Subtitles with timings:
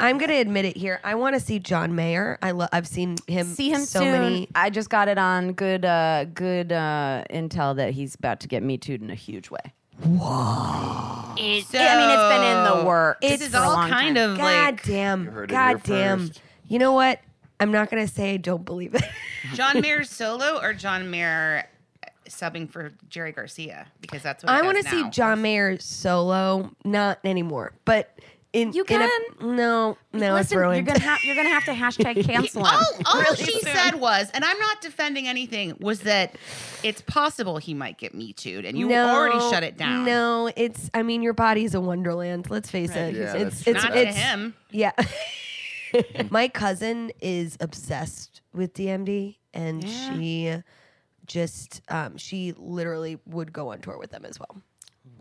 [0.00, 1.00] I'm gonna admit it here.
[1.04, 2.38] I want to see John Mayer.
[2.42, 3.46] I lo- I've seen him.
[3.46, 4.12] See him so soon.
[4.12, 4.48] many.
[4.54, 8.62] I just got it on good, uh, good uh, intel that he's about to get
[8.62, 9.60] me too in a huge way.
[10.02, 11.34] Whoa!
[11.36, 13.18] It, I mean, it's been in the So, works.
[13.20, 14.30] This is all kind time.
[14.32, 15.26] of God like damn.
[15.26, 16.28] heard God damn.
[16.28, 16.40] first.
[16.68, 17.20] You know what?
[17.60, 19.04] I'm not gonna say I don't believe it.
[19.54, 21.68] John Mayer solo or John Mayer
[22.28, 26.70] subbing for Jerry Garcia because that's what I want want to see John Mayer solo.
[26.84, 28.18] Not anymore, but
[28.54, 29.56] in You in a- can.
[29.56, 32.72] no, no, it's Listen, you're gonna have you're gonna have to hashtag cancel him.
[32.74, 33.74] All, all really she soon.
[33.74, 36.36] said was, and I'm not defending anything, was that
[36.82, 40.04] it's possible he might get me too, and you no, already shut it down.
[40.04, 40.88] No, it's.
[40.94, 42.48] I mean, your body's a wonderland.
[42.48, 43.14] Let's face it.
[43.14, 44.54] Yeah, it's that's it's not it's to him.
[44.70, 44.92] Yeah.
[46.30, 50.54] My cousin is obsessed with DMB, and she
[51.26, 54.56] just um, she literally would go on tour with them as well.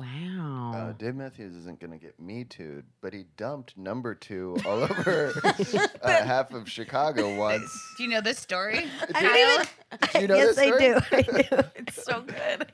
[0.04, 0.72] Wow.
[0.76, 4.84] Uh, Dave Matthews isn't going to get me too, but he dumped number two all
[4.84, 5.34] over
[6.02, 7.94] uh, half of Chicago once.
[7.98, 8.86] Do you know this story?
[9.16, 10.10] I don't even.
[10.14, 11.00] Do you know yes, this I do.
[11.12, 11.22] I
[11.62, 11.68] do.
[11.76, 12.72] It's so good.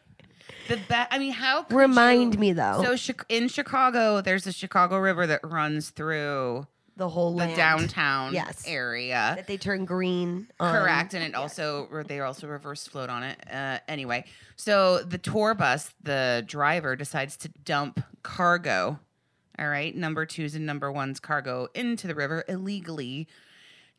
[0.68, 2.84] The be- I mean, how could Remind you- me though.
[2.95, 6.68] So Chi- in Chicago, there's a Chicago River that runs through
[7.00, 8.64] the whole the land downtown Yes.
[8.68, 9.34] area.
[9.36, 10.48] that they turn green.
[10.60, 10.72] on.
[10.72, 13.40] Correct, and it also they also reverse float on it.
[13.52, 19.00] Uh, anyway, so the tour bus, the driver decides to dump cargo.
[19.58, 23.28] All right, number twos and number ones cargo into the river illegally.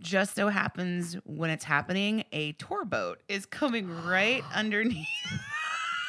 [0.00, 5.06] Just so happens when it's happening, a tour boat is coming right underneath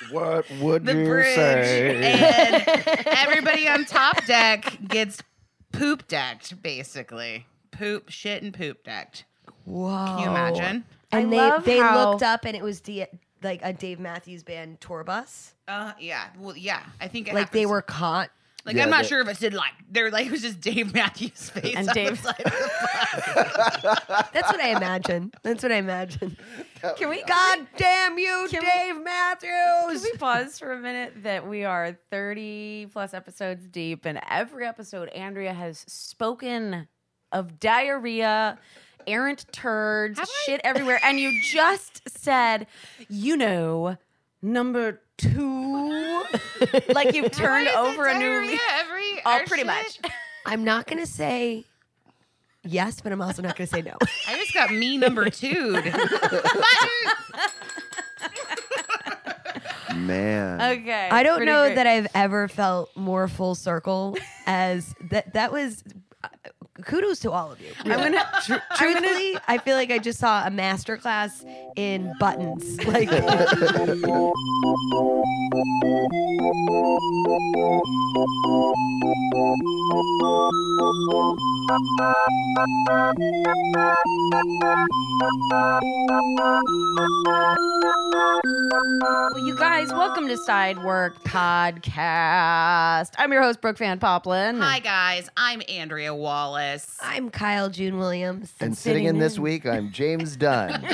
[0.09, 2.13] What would the you bridge, say?
[2.13, 5.21] and everybody on top deck gets
[5.71, 7.45] poop decked, basically.
[7.71, 9.25] Poop, shit, and poop decked.
[9.65, 10.05] Whoa.
[10.07, 10.83] Can you imagine?
[11.11, 13.05] And I they love they how- looked up and it was D-
[13.43, 15.53] like a Dave Matthews Band tour bus.
[15.67, 16.27] Uh, yeah.
[16.37, 16.83] Well, yeah.
[16.99, 18.29] I think it Like they happens- were caught.
[18.65, 20.61] Like Yeah, I'm not they- sure if it did like they're like it was just
[20.61, 24.27] Dave Matthews' face And on Dave- the side of the bus.
[24.33, 25.31] That's what I imagine.
[25.43, 26.37] That's what I imagine.
[26.97, 30.03] Can we God damn you, Can we- Dave Can Matthews.
[30.03, 35.09] we pause for a minute that we are 30 plus episodes deep, and every episode,
[35.09, 36.87] Andrea has spoken
[37.31, 38.57] of diarrhea,
[39.07, 42.67] errant turds, shit everywhere, and you just said,
[43.09, 43.97] you know,
[44.41, 46.23] number two,
[46.93, 48.61] like you've turned Why is it over a new diarrhea leaf.
[48.79, 49.65] every Oh, pretty shit?
[49.67, 49.99] much.
[50.45, 51.65] I'm not gonna say
[52.63, 53.95] yes, but I'm also not gonna say no.
[54.27, 55.81] I just got me number two.
[59.95, 60.61] Man.
[60.79, 61.09] Okay.
[61.11, 61.75] I don't pretty know great.
[61.75, 64.17] that I've ever felt more full circle
[64.47, 65.33] as that.
[65.33, 65.83] That was
[66.23, 66.29] uh,
[66.81, 67.71] kudos to all of you.
[67.85, 68.23] I'm gonna.
[68.43, 72.79] Tr- truthfully, I feel like I just saw a master class in buttons.
[72.91, 73.09] Like
[88.71, 93.11] Well, you guys, welcome to Side Work Podcast.
[93.17, 94.61] I'm your host, Brooke Van Poppelen.
[94.61, 96.97] Hi guys, I'm Andrea Wallace.
[97.01, 98.53] I'm Kyle June Williams.
[98.61, 100.87] and sitting in this week, I'm James Dunn.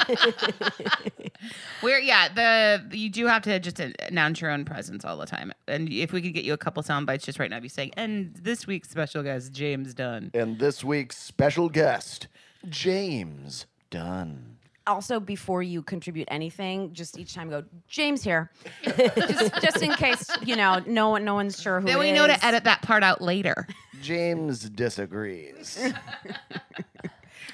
[1.84, 5.54] We're yeah, the you do have to just announce your own presence all the time.
[5.68, 7.92] And if we could get you a couple sound bites just right now, be saying,
[7.96, 10.31] and this week's special guest, James Dunn.
[10.34, 12.28] and this week's special guest,
[12.68, 14.56] James Dunn.
[14.88, 18.51] Also, before you contribute anything, just each time go, James here,
[18.84, 21.88] just, just in case you know no one, no one's sure who.
[21.88, 23.68] Then it we know to edit that part out later.
[24.01, 25.92] James disagrees.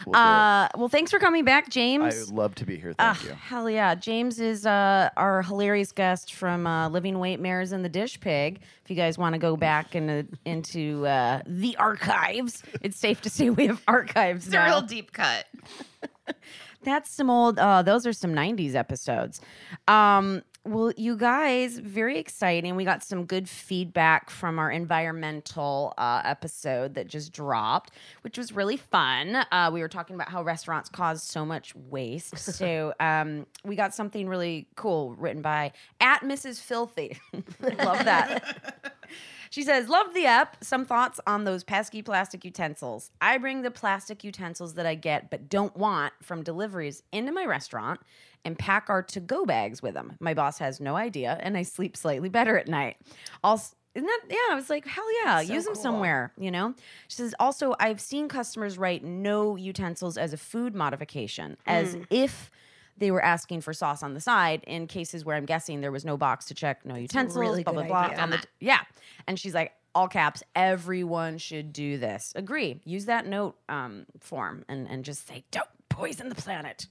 [0.06, 0.15] We'll.
[0.15, 2.15] Uh, well, thanks for coming back, James.
[2.15, 2.94] I would love to be here.
[2.94, 3.31] Thank you.
[3.31, 3.95] Hell yeah.
[3.95, 8.62] James is uh, our hilarious guest from uh, Living Weight Mares and the Dish Pig.
[8.83, 13.29] If you guys want to go back into, into uh, the archives, it's safe to
[13.29, 15.45] say we have archives It's a real deep cut.
[16.83, 17.59] That's some old.
[17.59, 19.41] Uh, those are some '90s episodes.
[19.88, 22.77] Um, well, you guys, very exciting.
[22.77, 27.91] We got some good feedback from our environmental uh, episode that just dropped,
[28.21, 29.45] which was really fun.
[29.51, 32.38] Uh, we were talking about how restaurants cause so much waste.
[32.57, 36.62] so um, we got something really cool written by at Mrs.
[36.62, 37.19] Filthy.
[37.33, 38.94] Love that.
[39.53, 40.57] She says, Love the app.
[40.63, 43.11] Some thoughts on those pesky plastic utensils.
[43.21, 47.45] I bring the plastic utensils that I get but don't want from deliveries into my
[47.45, 48.00] restaurant
[48.44, 50.17] and pack our to go bags with them.
[50.19, 52.97] My boss has no idea, and I sleep slightly better at night.
[53.44, 56.73] Also, isn't that, yeah, I was like, hell yeah, use them somewhere, you know?
[57.07, 62.01] She says, also, I've seen customers write no utensils as a food modification, as hmm.
[62.09, 62.50] if
[62.98, 66.06] they were asking for sauce on the side in cases where I'm guessing there was
[66.06, 68.06] no box to check no utensils, really blah, blah, blah.
[68.06, 68.19] idea.
[68.19, 68.81] On the, yeah.
[69.28, 72.34] And she's like, all caps, everyone should do this.
[72.36, 72.81] Agree.
[72.84, 76.88] Use that note um, form and, and just say, don't poison the planet.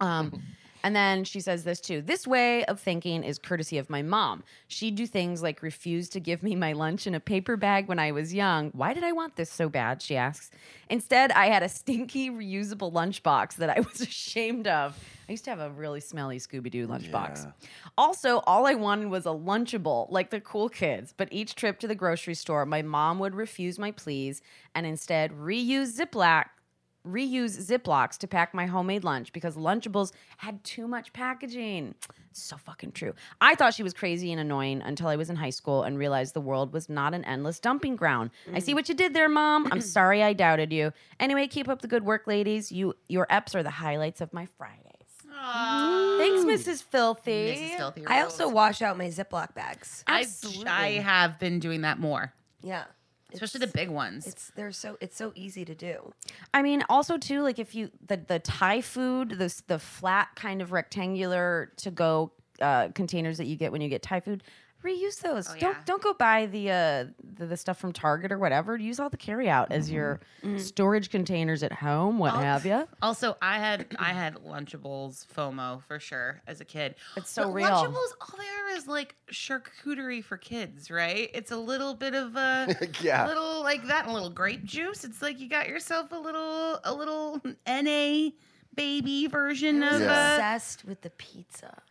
[0.00, 0.42] Um,
[0.82, 2.02] and then she says this too.
[2.02, 4.44] This way of thinking is courtesy of my mom.
[4.68, 7.98] She'd do things like refuse to give me my lunch in a paper bag when
[7.98, 8.70] I was young.
[8.70, 10.02] Why did I want this so bad?
[10.02, 10.50] She asks.
[10.88, 14.98] Instead, I had a stinky reusable lunchbox that I was ashamed of.
[15.28, 17.52] I used to have a really smelly Scooby Doo lunchbox.
[17.98, 21.12] Also, all I wanted was a Lunchable, like the cool kids.
[21.14, 24.40] But each trip to the grocery store, my mom would refuse my pleas
[24.74, 26.46] and instead reuse Ziploc
[27.08, 31.94] reuse Ziplocs to pack my homemade lunch because Lunchables had too much packaging.
[32.32, 33.14] So fucking true.
[33.40, 36.34] I thought she was crazy and annoying until I was in high school and realized
[36.34, 38.30] the world was not an endless dumping ground.
[38.54, 38.76] I see mm.
[38.76, 39.68] what you did there, mom.
[39.72, 40.92] I'm sorry I doubted you.
[41.18, 42.70] Anyway, keep up the good work, ladies.
[42.70, 44.84] You your eps are the highlights of my Fridays.
[46.18, 46.82] Thanks, Mrs.
[46.82, 47.54] Filthy.
[47.54, 47.76] Mrs.
[47.76, 50.02] Filthy I also wash out my Ziploc bags.
[50.06, 50.26] I,
[50.66, 52.32] I have been doing that more,
[52.62, 52.84] Yeah.
[53.32, 54.26] Especially the big ones.
[54.26, 56.12] It's they're so it's so easy to do.
[56.54, 60.62] I mean, also too, like if you the the Thai food, the the flat kind
[60.62, 64.42] of rectangular to go uh, containers that you get when you get Thai food,
[64.84, 65.48] reuse those.
[65.50, 65.56] Oh.
[65.58, 67.04] Don't don't go buy the, uh,
[67.36, 68.76] the the stuff from Target or whatever.
[68.76, 70.20] Use all the carry out as your
[70.56, 72.86] storage containers at home, what have you.
[73.02, 76.94] Also, I had I had Lunchables FOMO for sure as a kid.
[77.16, 77.68] It's so But real.
[77.68, 81.30] Lunchables, all they are is like charcuterie for kids, right?
[81.34, 83.26] It's a little bit of a Yeah.
[83.26, 85.04] little like that, and a little grape juice.
[85.04, 88.30] It's like you got yourself a little a little NA
[88.74, 90.06] baby version I was of.
[90.06, 90.12] Yeah.
[90.12, 91.82] Uh, obsessed with the pizza,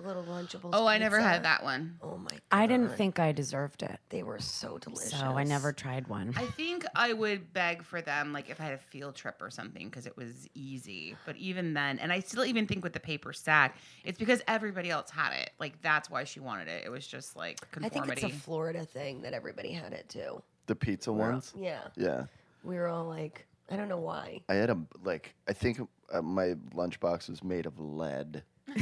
[0.00, 0.70] the little Lunchables.
[0.72, 1.28] oh, I never pizza.
[1.28, 1.96] had that one.
[2.02, 2.30] Oh my!
[2.30, 2.40] God.
[2.50, 5.18] I didn't think I deserved it, they were so delicious.
[5.18, 6.32] so I never tried one.
[6.36, 9.50] I think I would beg for them, like if I had a field trip or
[9.50, 11.16] something, because it was easy.
[11.26, 14.90] But even then, and I still even think with the paper sack, it's because everybody
[14.90, 15.50] else had it.
[15.58, 16.82] Like that's why she wanted it.
[16.84, 18.26] It was just like I think conformity.
[18.26, 20.42] it's a Florida thing that everybody had it too.
[20.66, 21.52] The pizza ones.
[21.58, 22.24] Yeah, Yeah.
[22.62, 24.40] we were all like, I don't know why.
[24.48, 25.34] I had a like.
[25.48, 25.80] I think
[26.12, 28.42] uh, my lunchbox was made of lead.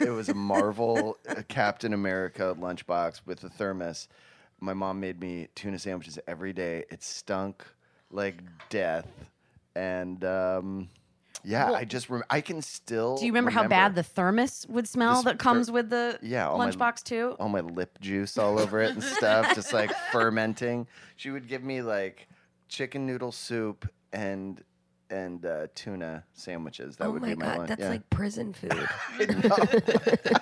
[0.00, 4.08] it was a Marvel uh, Captain America lunchbox with a thermos.
[4.60, 6.84] My mom made me tuna sandwiches every day.
[6.90, 7.64] It stunk
[8.10, 9.08] like death,
[9.74, 10.88] and um,
[11.44, 13.16] yeah, I just rem- I can still.
[13.16, 16.18] Do you remember, how bad the thermos would smell This that comes ther- with the
[16.22, 17.36] yeah all my- lunchbox too?
[17.40, 20.86] all my lip juice all over it and stuff, just like fermenting.
[21.16, 22.28] She would give me like
[22.68, 24.62] chicken noodle soup and
[25.10, 26.96] and uh, tuna sandwiches.
[26.96, 27.68] That oh would my be my god, lunch.
[27.68, 27.88] that's yeah.
[27.88, 28.72] like prison food.
[29.18, 29.56] I know.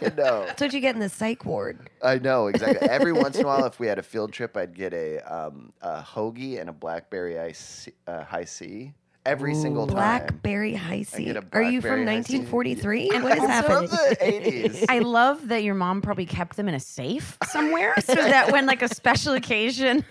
[0.02, 0.44] I know.
[0.46, 1.90] that's what you get in the psych ward.
[2.02, 2.88] I know exactly.
[2.88, 5.72] Every once in a while, if we had a field trip, I'd get a um,
[5.80, 8.92] a hoagie and a blackberry ice uh, Hi-C
[9.26, 9.96] every single time.
[9.96, 11.37] Blackberry Hi-C.
[11.52, 12.38] Are you from Blackberry Hi-C.
[12.38, 13.10] 1943?
[13.10, 13.88] And What is also happening?
[13.88, 14.84] From the eighties.
[14.88, 18.66] I love that your mom probably kept them in a safe somewhere so that when
[18.66, 20.04] like a special occasion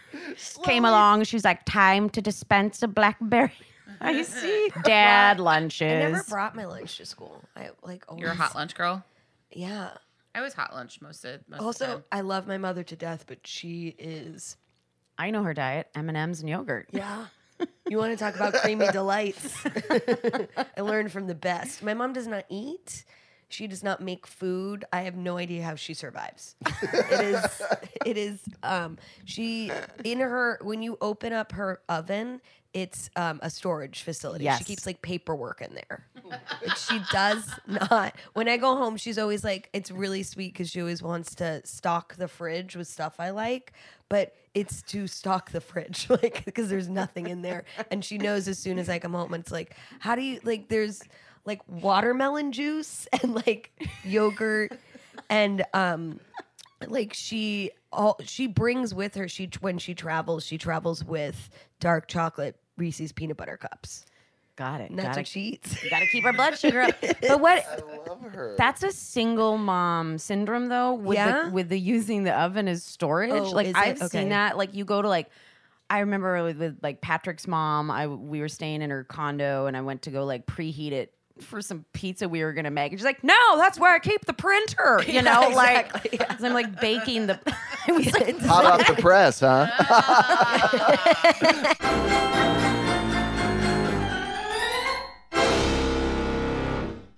[0.64, 3.52] came along, she's like, time to dispense a blackberry.
[4.02, 4.70] I see.
[4.84, 5.92] Dad lunches.
[5.92, 7.44] I never brought my lunch to school.
[7.56, 8.22] I like always.
[8.22, 9.04] You're a hot lunch girl.
[9.52, 9.92] Yeah.
[10.36, 12.04] I was hot lunch most of most of the Also, time.
[12.12, 14.58] I love my mother to death, but she is.
[15.18, 16.90] I know her diet: M and M's and yogurt.
[16.92, 17.26] Yeah.
[17.90, 19.58] You want to talk about creamy delights?
[20.78, 21.82] I learned from the best.
[21.82, 23.04] My mom does not eat.
[23.50, 24.86] She does not make food.
[24.92, 26.56] I have no idea how she survives.
[26.82, 27.62] it is
[28.06, 29.72] it is um she
[30.04, 32.42] in her when you open up her oven,
[32.74, 34.44] it's um, a storage facility.
[34.44, 34.60] Yes.
[34.60, 36.06] She keeps like paperwork in there.
[36.30, 38.16] Like, she does not.
[38.34, 41.66] When I go home, she's always like, it's really sweet because she always wants to
[41.66, 43.74] stock the fridge with stuff I like,
[44.10, 47.64] but it's to stock the fridge, like because there's nothing in there.
[47.90, 50.68] And she knows as soon as I come home, it's like, how do you like?
[50.68, 51.02] There's
[51.48, 53.72] like watermelon juice and like
[54.06, 54.74] yogurt
[55.30, 56.20] and um
[56.88, 61.50] like she all she brings with her she when she travels she travels with
[61.80, 64.06] dark chocolate Reese's peanut butter cups.
[64.56, 64.90] Got it.
[64.92, 65.84] And that's Gotta, what she eats.
[65.84, 66.96] You gotta keep our blood sugar up.
[67.28, 67.64] But what?
[67.68, 68.56] I love her.
[68.58, 71.46] That's a single mom syndrome though with Yeah?
[71.46, 73.32] the with the using the oven as storage.
[73.34, 73.76] Oh, like is?
[73.76, 74.20] I've Okay.
[74.20, 74.58] seen that.
[74.58, 75.30] Like you go to like
[75.90, 79.76] I remember with, with like Patrick's mom, I we were staying in her condo and
[79.78, 82.92] I went to go like preheat it for some pizza we were gonna make.
[82.92, 85.02] And she's like, No, that's where I keep the printer.
[85.08, 87.40] You Yeah, know, exactly, like 'cause I'm like baking the
[87.88, 89.68] I was like, Hot off the press, huh?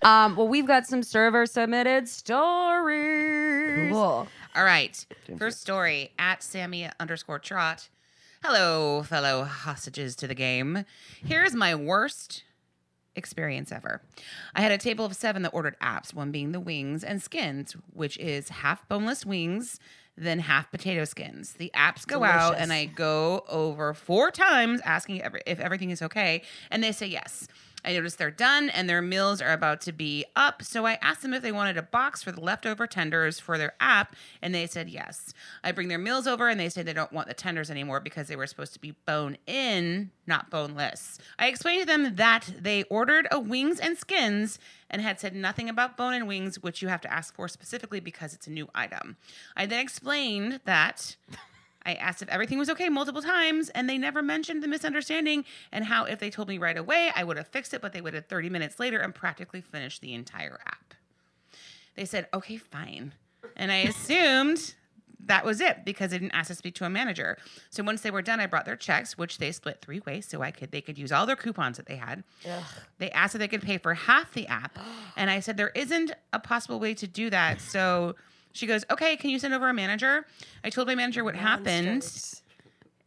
[0.02, 3.92] um, well, we've got some server submitted stories.
[3.92, 4.28] Cool.
[4.56, 5.06] All right.
[5.38, 7.90] First story at Sammy underscore trot.
[8.44, 10.86] Hello, fellow hostages to the game.
[11.26, 12.44] Here's my worst
[13.16, 14.02] experience ever.
[14.56, 17.76] I had a table of seven that ordered apps, one being the wings and skins,
[17.94, 19.80] which is half boneless wings,
[20.18, 21.54] then half potato skins.
[21.54, 26.42] The apps go out, and I go over four times asking if everything is okay,
[26.70, 27.48] and they say yes.
[27.84, 30.62] I notice they're done and their meals are about to be up.
[30.64, 33.74] So I asked them if they wanted a box for the leftover tenders for their
[33.80, 35.34] app, and they said yes.
[35.64, 38.28] I bring their meals over and they say they don't want the tenders anymore because
[38.28, 41.20] they were supposed to be bone in, not boneless.
[41.38, 44.60] I explained to them that they ordered a wings and skins
[44.90, 48.00] and had said nothing about bone and wings, which you have to ask for specifically
[48.00, 49.18] because it's a new item.
[49.56, 51.16] I then explained that.
[51.90, 55.86] I asked if everything was okay multiple times, and they never mentioned the misunderstanding and
[55.86, 58.30] how if they told me right away, I would have fixed it, but they waited
[58.30, 60.94] 30 minutes later and practically finished the entire app.
[61.96, 63.14] They said, okay, fine.
[63.56, 64.76] And I assumed
[65.26, 67.38] that was it because they didn't ask to speak to a manager.
[67.72, 70.42] So once they were done, I brought their checks, which they split three ways so
[70.42, 72.24] I could they could use all their coupons that they had.
[73.00, 74.78] They asked if they could pay for half the app.
[75.18, 77.60] And I said, there isn't a possible way to do that.
[77.62, 78.16] So
[78.52, 80.26] she goes, okay, can you send over a manager?
[80.64, 82.04] I told my manager what happened.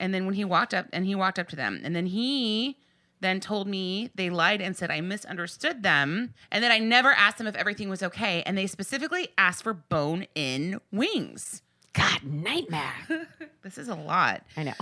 [0.00, 2.76] And then when he walked up and he walked up to them, and then he
[3.20, 7.38] then told me they lied and said I misunderstood them, and that I never asked
[7.38, 11.62] them if everything was okay, and they specifically asked for bone in wings.
[11.92, 12.94] God, nightmare.
[13.62, 14.42] This is a lot.
[14.56, 14.72] I know.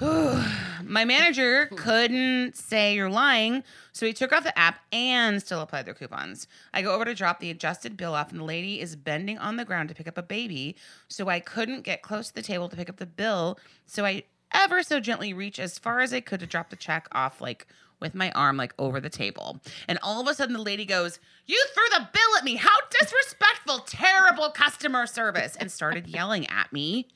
[0.00, 5.86] My manager couldn't say you're lying, so he took off the app and still applied
[5.86, 6.48] their coupons.
[6.74, 9.56] I go over to drop the adjusted bill off, and the lady is bending on
[9.56, 10.76] the ground to pick up a baby,
[11.08, 13.58] so I couldn't get close to the table to pick up the bill.
[13.86, 17.08] So I ever so gently reach as far as I could to drop the check
[17.12, 17.66] off, like
[18.00, 19.60] with my arm, like over the table.
[19.88, 22.56] And all of a sudden, the lady goes, You threw the bill at me.
[22.56, 27.08] How disrespectful, terrible customer service, and started yelling at me.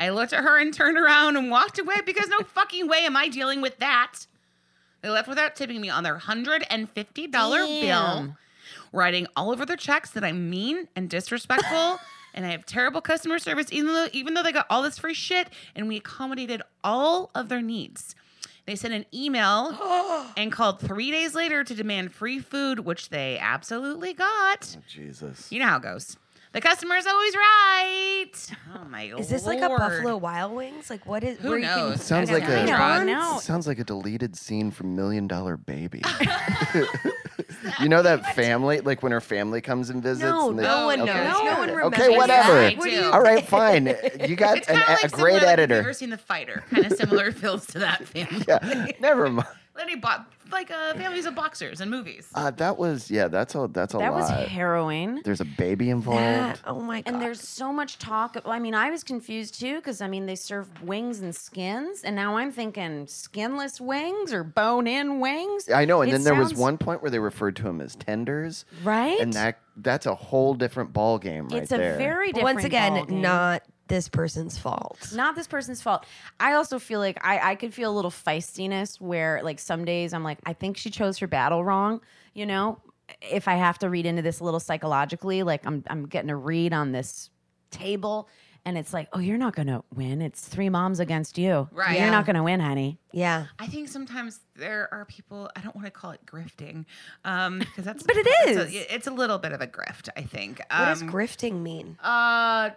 [0.00, 3.16] I looked at her and turned around and walked away because no fucking way am
[3.16, 4.26] I dealing with that.
[5.02, 8.36] They left without tipping me on their $150 bill,
[8.92, 11.98] writing all over their checks that I'm mean and disrespectful
[12.34, 15.14] and I have terrible customer service, even though even though they got all this free
[15.14, 18.14] shit and we accommodated all of their needs.
[18.66, 19.76] They sent an email
[20.36, 24.76] and called three days later to demand free food, which they absolutely got.
[24.78, 25.50] Oh, Jesus.
[25.50, 26.16] You know how it goes.
[26.52, 28.32] The customer's always right.
[28.74, 29.20] Oh my gosh.
[29.20, 30.90] Is this like a Buffalo Wild Wings?
[30.90, 31.38] Like what is?
[31.38, 32.02] Who where you can- knows?
[32.02, 33.38] Sounds like don't a- know.
[33.42, 36.02] Sounds like a deleted scene from Million Dollar Baby.
[37.80, 40.24] you know that family, like when her family comes and visits.
[40.28, 41.08] No, and they- no oh, one knows.
[41.10, 41.24] okay.
[41.24, 42.00] No one remembers.
[42.00, 42.52] Okay, whatever.
[42.52, 42.96] I What do do.
[42.96, 43.94] you- All right, fine.
[44.26, 45.78] You got an, like a similar, great like, Have you editor.
[45.78, 46.64] ever seen The Fighter?
[46.70, 48.44] Kind of similar feels to that family.
[48.48, 49.46] Yeah, never mind.
[49.80, 52.28] Literally, bo- like uh, families of boxers and movies.
[52.34, 53.28] Uh, that was yeah.
[53.28, 55.22] That's a that's a That was harrowing.
[55.24, 56.20] There's a baby involved.
[56.20, 57.12] That- oh my god.
[57.14, 58.36] And there's so much talk.
[58.44, 62.14] I mean, I was confused too because I mean, they serve wings and skins, and
[62.14, 65.68] now I'm thinking skinless wings or bone-in wings.
[65.70, 67.96] I know, and It then there was one point where they referred to them as
[67.96, 71.94] tenders, right, and that that's a whole different ball game right it's there.
[71.94, 72.56] a very different.
[72.56, 73.20] once again, ballgame.
[73.20, 75.12] not this person's fault.
[75.14, 76.06] not this person's fault.
[76.40, 80.14] I also feel like I, I could feel a little feistiness where like some days
[80.14, 82.00] I'm like, I think she chose her battle wrong,
[82.32, 82.78] you know?
[83.20, 86.36] If I have to read into this a little psychologically, like I'm I'm getting a
[86.36, 87.28] read on this
[87.70, 88.28] table
[88.66, 90.20] and it's like, oh, you're not gonna win.
[90.22, 91.66] It's three moms against you.
[91.72, 91.96] Right.
[91.96, 92.10] You're Yeah.
[92.10, 92.98] not gonna win, honey.
[93.10, 93.46] Yeah.
[93.58, 95.50] I think sometimes there are people.
[95.56, 96.84] I don't want to call it grifting,
[97.24, 98.02] um, because that's.
[98.02, 98.74] But it it's.
[98.74, 100.58] A, it's a little bit of a grift, I think.
[100.70, 101.96] What Um, does grifting mean?
[102.02, 102.70] Uh,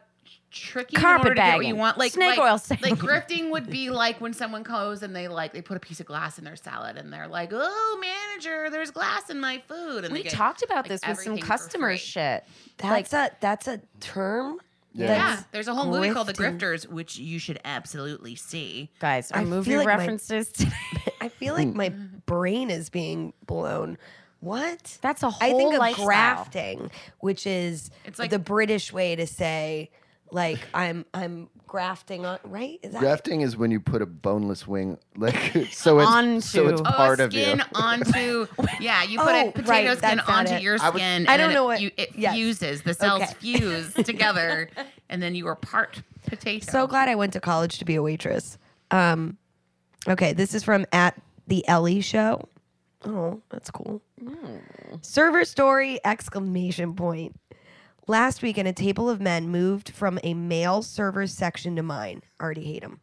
[0.51, 1.97] tricky in order to get what you want.
[1.97, 5.53] Like Snake like, oil Like grifting would be like when someone goes and they like
[5.53, 8.91] they put a piece of glass in their salad and they're like, "Oh, manager, there's
[8.91, 11.97] glass in my food." And We they get, talked about like, this with some customer
[11.97, 12.43] shit.
[12.77, 14.59] That's a that's a term.
[14.95, 15.07] Yeah.
[15.07, 16.33] Yeah, there's a whole movie called The.
[16.33, 18.91] Grifters, which you should absolutely see.
[18.99, 20.71] Guys, our I movie feel like my- references today.
[21.19, 21.89] I feel like my
[22.27, 23.97] brain is being blown.
[24.39, 24.99] What?
[25.01, 26.05] That's a whole I think of lifestyle.
[26.05, 29.89] grafting, which is It's like- the British way to say
[30.33, 32.79] like I'm I'm grafting on right?
[32.83, 35.35] Is that Grafting is when you put a boneless wing, like
[35.71, 37.41] so it's so it's Onto- part oh, of you.
[37.43, 38.47] skin onto
[38.79, 39.03] yeah.
[39.03, 40.61] You put Oh, a potato right, skin that's not onto it.
[40.61, 41.27] your I was- skin.
[41.27, 42.33] I and don't then know it, what- you, it yes.
[42.35, 42.81] fuses.
[42.83, 43.33] The cells Okay.
[43.39, 44.69] fuse together,
[45.09, 46.65] and then you are part potato.
[46.71, 48.57] So glad I went to college to be a waitress.
[48.91, 49.37] Um,
[50.07, 52.47] okay, this is from at the Ellie Show.
[53.05, 54.01] Oh, that's cool.
[55.01, 55.99] Server story!
[56.05, 57.35] Exclamation point.
[58.05, 62.21] Last weekend, a table of men moved from a male server section to mine.
[62.41, 62.99] Already hate him.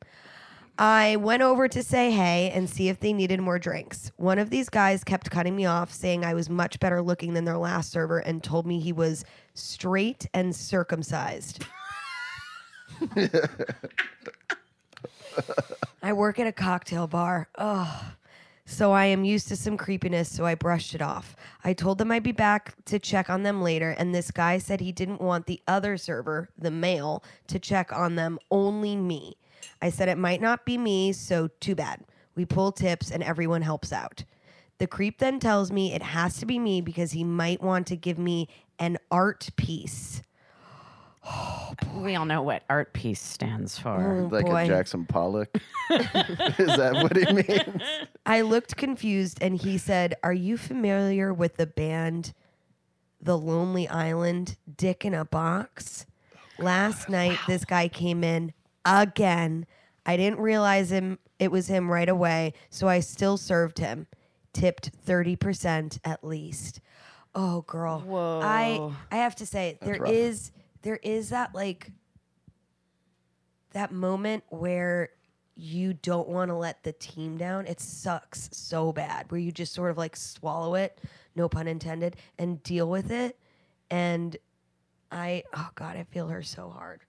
[0.78, 4.12] I went over to say hey and see if they needed more drinks.
[4.16, 7.44] One of these guys kept cutting me off, saying I was much better looking than
[7.44, 11.64] their last server, and told me he was straight and circumcised.
[16.02, 17.48] I work at a cocktail bar.
[17.56, 18.04] Ugh.
[18.70, 21.34] So I am used to some creepiness, so I brushed it off.
[21.64, 24.80] I told them I'd be back to check on them later, and this guy said
[24.80, 29.36] he didn't want the other server, the male, to check on them, only me.
[29.82, 32.04] I said it might not be me, so too bad.
[32.36, 34.22] We pull tips and everyone helps out.
[34.78, 37.96] The creep then tells me it has to be me because he might want to
[37.96, 38.48] give me
[38.78, 40.22] an art piece.
[41.94, 44.28] we all know what art piece stands for.
[44.30, 44.64] Oh, like boy.
[44.64, 45.48] a Jackson Pollock.
[45.90, 47.82] is that what he means?
[48.26, 52.32] I looked confused and he said, Are you familiar with the band
[53.20, 56.06] The Lonely Island, Dick in a Box?
[56.58, 58.52] Last night, this guy came in
[58.84, 59.66] again.
[60.04, 64.06] I didn't realize him it was him right away, so I still served him.
[64.52, 66.80] Tipped 30% at least.
[67.34, 68.00] Oh girl.
[68.00, 68.40] Whoa.
[68.42, 70.10] I I have to say, there rough.
[70.10, 71.92] is there is that like
[73.72, 75.10] that moment where
[75.56, 77.66] you don't want to let the team down.
[77.66, 80.98] It sucks so bad where you just sort of like swallow it,
[81.36, 83.38] no pun intended, and deal with it.
[83.90, 84.36] And
[85.12, 87.00] I, oh God, I feel her so hard.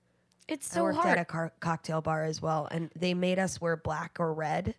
[0.47, 1.17] It's so I worked hard.
[1.17, 4.75] at a car- cocktail bar as well, and they made us wear black or red,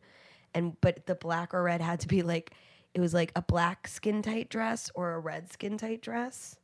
[0.55, 2.53] and but the black or red had to be like
[2.93, 6.57] it was like a black skin tight dress or a red skin tight dress.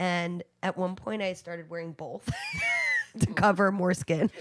[0.00, 2.28] And at one point, I started wearing both
[3.20, 4.30] to cover more skin.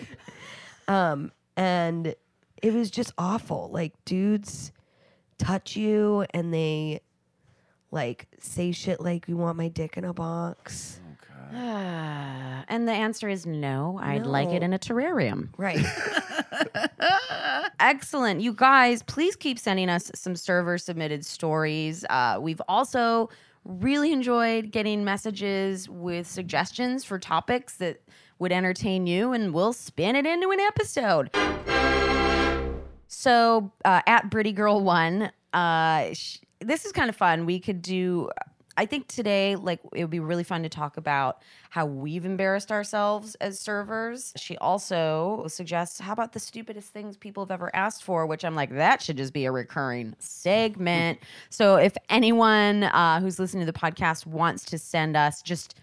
[0.87, 2.15] Um, and
[2.63, 3.69] it was just awful.
[3.71, 4.71] Like dudes
[5.37, 7.01] touch you and they
[7.91, 10.99] like say shit like you want my dick in a box.
[11.53, 13.99] Ah, and the answer is no.
[14.01, 15.49] I'd like it in a terrarium.
[15.57, 15.85] Right.
[17.79, 18.41] Excellent.
[18.41, 22.03] You guys, please keep sending us some server submitted stories.
[22.09, 23.29] Uh, we've also
[23.69, 28.01] really enjoyed getting messages with suggestions for topics that
[28.39, 31.29] would entertain you, and we'll spin it into an episode.
[33.07, 37.45] So uh, at Britty Girl One, uh, sh- this is kind of fun.
[37.45, 38.29] We could do.
[38.79, 42.71] I think today, like, it would be really fun to talk about how we've embarrassed
[42.71, 44.31] ourselves as servers.
[44.37, 48.25] She also suggests, how about the stupidest things people have ever asked for?
[48.25, 51.19] Which I'm like, that should just be a recurring segment.
[51.49, 55.75] so if anyone uh, who's listening to the podcast wants to send us just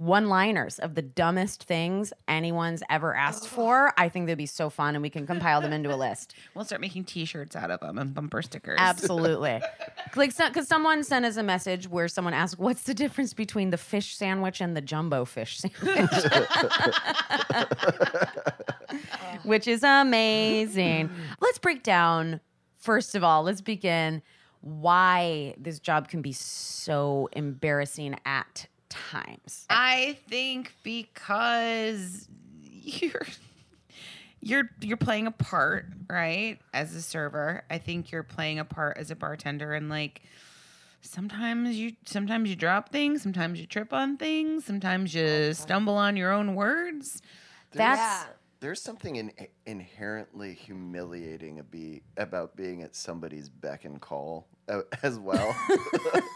[0.00, 3.48] one liners of the dumbest things anyone's ever asked oh.
[3.48, 6.34] for, I think they'd be so fun and we can compile them into a list.
[6.54, 8.78] We'll start making T-shirts out of them and bumper stickers.
[8.80, 9.60] Absolutely.
[10.16, 13.76] like, because someone sent us a message where someone asked, "What's the difference between the
[13.76, 16.10] fish sandwich and the jumbo fish sandwich?"
[19.44, 21.10] Which is amazing.
[21.40, 22.40] Let's break down.
[22.78, 24.22] First of all, let's begin
[24.60, 29.64] why this job can be so embarrassing at times.
[29.70, 32.28] I think because
[32.60, 33.26] you're
[34.40, 36.58] you're you're playing a part, right?
[36.74, 37.64] As a server.
[37.70, 40.22] I think you're playing a part as a bartender and like
[41.02, 46.16] sometimes you sometimes you drop things, sometimes you trip on things, sometimes you stumble on
[46.16, 47.22] your own words.
[47.72, 48.26] That's
[48.60, 49.32] There's something in,
[49.64, 54.48] inherently humiliating a be, about being at somebody's beck and call
[55.02, 55.56] as well.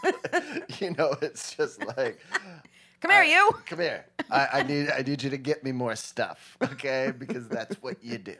[0.79, 2.19] you know, it's just like
[3.01, 3.51] Come here, you.
[3.67, 4.05] Come here.
[4.31, 7.13] I, I need I need you to get me more stuff, okay?
[7.15, 8.37] Because that's what you do.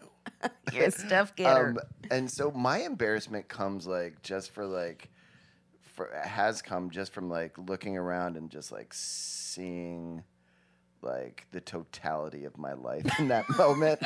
[0.74, 1.70] You're a stuff getter.
[1.70, 1.80] Um,
[2.10, 5.10] and so my embarrassment comes like just for like,
[5.94, 10.24] for has come just from like looking around and just like seeing
[11.02, 14.00] like the totality of my life in that moment.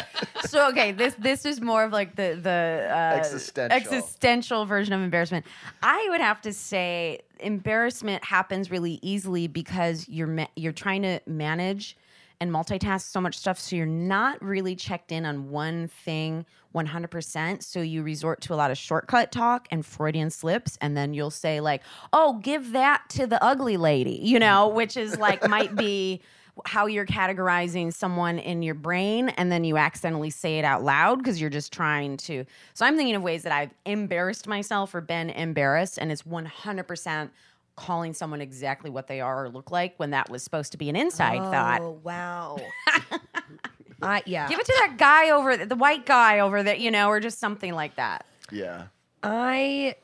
[0.47, 3.75] so okay, this this is more of like the the uh, Existential.
[3.77, 5.45] existential version of embarrassment.
[5.81, 11.19] I would have to say embarrassment happens really easily because you're ma- you're trying to
[11.25, 11.95] manage
[12.41, 17.61] and multitask so much stuff, so you're not really checked in on one thing 100%.
[17.63, 21.31] So you resort to a lot of shortcut talk and Freudian slips, and then you'll
[21.31, 21.81] say like,
[22.13, 26.21] "Oh, give that to the ugly lady," you know, which is like might be
[26.65, 31.17] how you're categorizing someone in your brain and then you accidentally say it out loud
[31.17, 35.01] because you're just trying to so i'm thinking of ways that i've embarrassed myself or
[35.01, 37.29] been embarrassed and it's 100%
[37.75, 40.89] calling someone exactly what they are or look like when that was supposed to be
[40.89, 42.59] an inside thought Oh wow.
[44.01, 44.47] I yeah.
[44.47, 47.39] give it to that guy over the white guy over there you know or just
[47.39, 48.85] something like that yeah.
[49.23, 49.95] I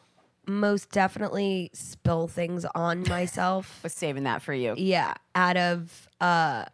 [0.48, 3.82] most definitely spill things on myself.
[3.84, 6.66] was saving that for you yeah, out of uh,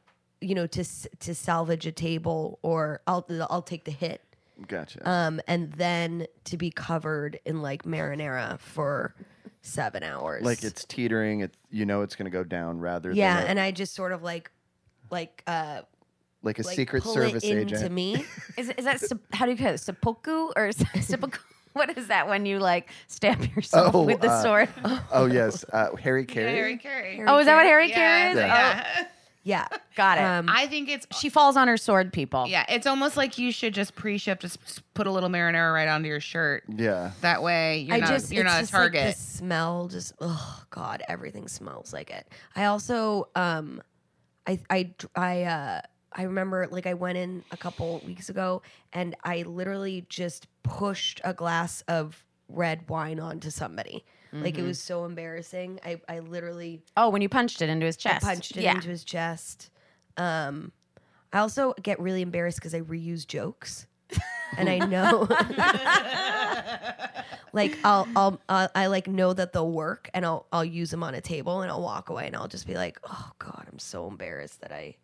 [0.42, 0.84] you know, to
[1.20, 4.22] to salvage a table, or I'll I'll take the hit.
[4.68, 5.08] Gotcha.
[5.10, 9.16] Um, and then to be covered in like marinara for
[9.62, 10.44] seven hours.
[10.44, 11.42] like it's teetering.
[11.42, 14.12] It you know it's gonna go down rather yeah, than a- and I just sort
[14.12, 14.52] of like
[15.10, 15.82] like uh
[16.44, 17.92] like a like Secret pull Service it into agent.
[17.94, 18.26] me.
[18.58, 19.02] is, is that
[19.34, 21.38] how do you call it seppuku or seppuku
[21.74, 24.70] what is that when you like stab yourself Oh, with the uh, sword
[25.12, 26.52] oh yes, uh, Harry Yeah, Carey.
[26.54, 27.24] Harry Carey.
[27.28, 29.06] oh is that what harry Yeah, carey is yeah.
[29.44, 32.86] Yeah, got it Um, I think it's she falls on her sword people yeah, it's
[32.86, 34.60] almost like you should just pre-ship, just
[34.94, 36.64] put a little marinara right onto your shirt.
[36.68, 37.10] Yeah.
[37.22, 39.16] That way you're I not just you're it's not a just like target.
[39.16, 42.28] the smell just oh god everything smells like it.
[42.56, 43.82] I also um
[44.46, 45.82] I I I uh
[46.14, 51.22] I remember like I went in a couple weeks ago and I literally just pushed
[51.24, 54.04] a glass of red wine onto somebody.
[54.34, 54.64] Like Mm-hmm.
[54.64, 55.80] it was so embarrassing.
[55.86, 58.76] I I literally oh when you punched it into his chest I punched it yeah
[58.76, 59.70] into his chest.
[60.18, 60.72] Um
[61.34, 63.88] I also get really embarrassed because I reuse jokes.
[64.58, 65.28] and I know
[67.54, 71.04] like I'll, I'll uh, I like know that they'll work and I'll I'll use them
[71.04, 73.80] on a table and I'll walk away and I'll just be like, "Oh god, I'm
[73.80, 74.96] so embarrassed that I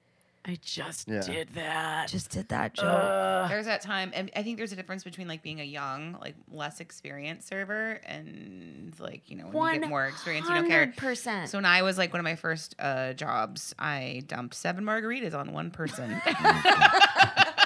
[0.47, 1.21] i just Yeah.
[1.21, 5.03] did that just did that joke." There's that time, and I think there's a difference
[5.03, 9.79] between like being a young, like less experienced server, and like you know when you
[9.81, 10.87] get more experience, you don't care.
[10.87, 11.47] 100%.
[11.49, 15.33] So when I was like one of my first uh, jobs, I dumped seven margaritas
[15.33, 16.11] on one person.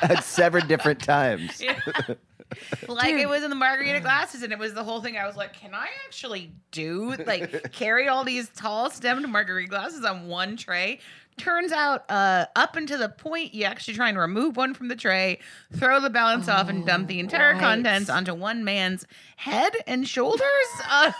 [0.01, 1.61] At seven different times.
[2.87, 5.17] like it was in the margarita glasses, and it was the whole thing.
[5.17, 10.03] I was like, can I actually do like carry all these tall stemmed margarita glasses
[10.03, 10.99] on one tray?
[11.37, 14.95] Turns out, uh, up until the point you actually try and remove one from the
[14.95, 15.39] tray,
[15.73, 17.59] throw the balance off, and dump the entire right.
[17.59, 19.05] contents onto one man's
[19.37, 20.41] head and shoulders.
[20.89, 21.11] Uh,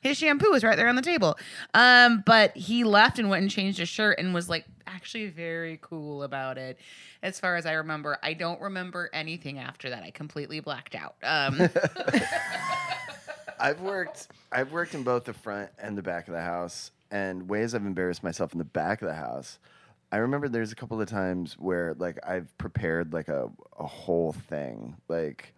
[0.00, 1.38] his shampoo was right there on the table.
[1.72, 5.78] Um, but he left and went and changed his shirt and was like actually very
[5.80, 6.78] cool about it.
[7.22, 10.02] As far as I remember, I don't remember anything after that.
[10.02, 11.14] I completely blacked out.
[11.22, 11.58] Um,
[13.58, 17.48] I've worked I've worked in both the front and the back of the house and
[17.48, 19.60] ways I've embarrassed myself in the back of the house.
[20.10, 24.32] I remember there's a couple of times where like I've prepared like a, a whole
[24.32, 25.54] thing, like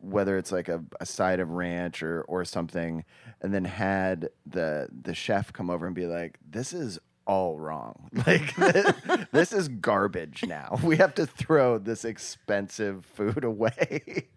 [0.00, 3.04] whether it's like a, a side of ranch or or something,
[3.42, 8.08] and then had the the chef come over and be like, This is all wrong.
[8.26, 8.94] Like this,
[9.32, 10.78] this is garbage now.
[10.82, 14.28] We have to throw this expensive food away.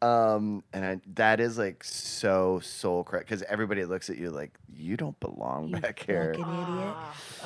[0.00, 4.56] Um, and I, that is like so soul crack because everybody looks at you like
[4.72, 6.34] you don't belong You back here.
[6.34, 6.94] fucking idiot.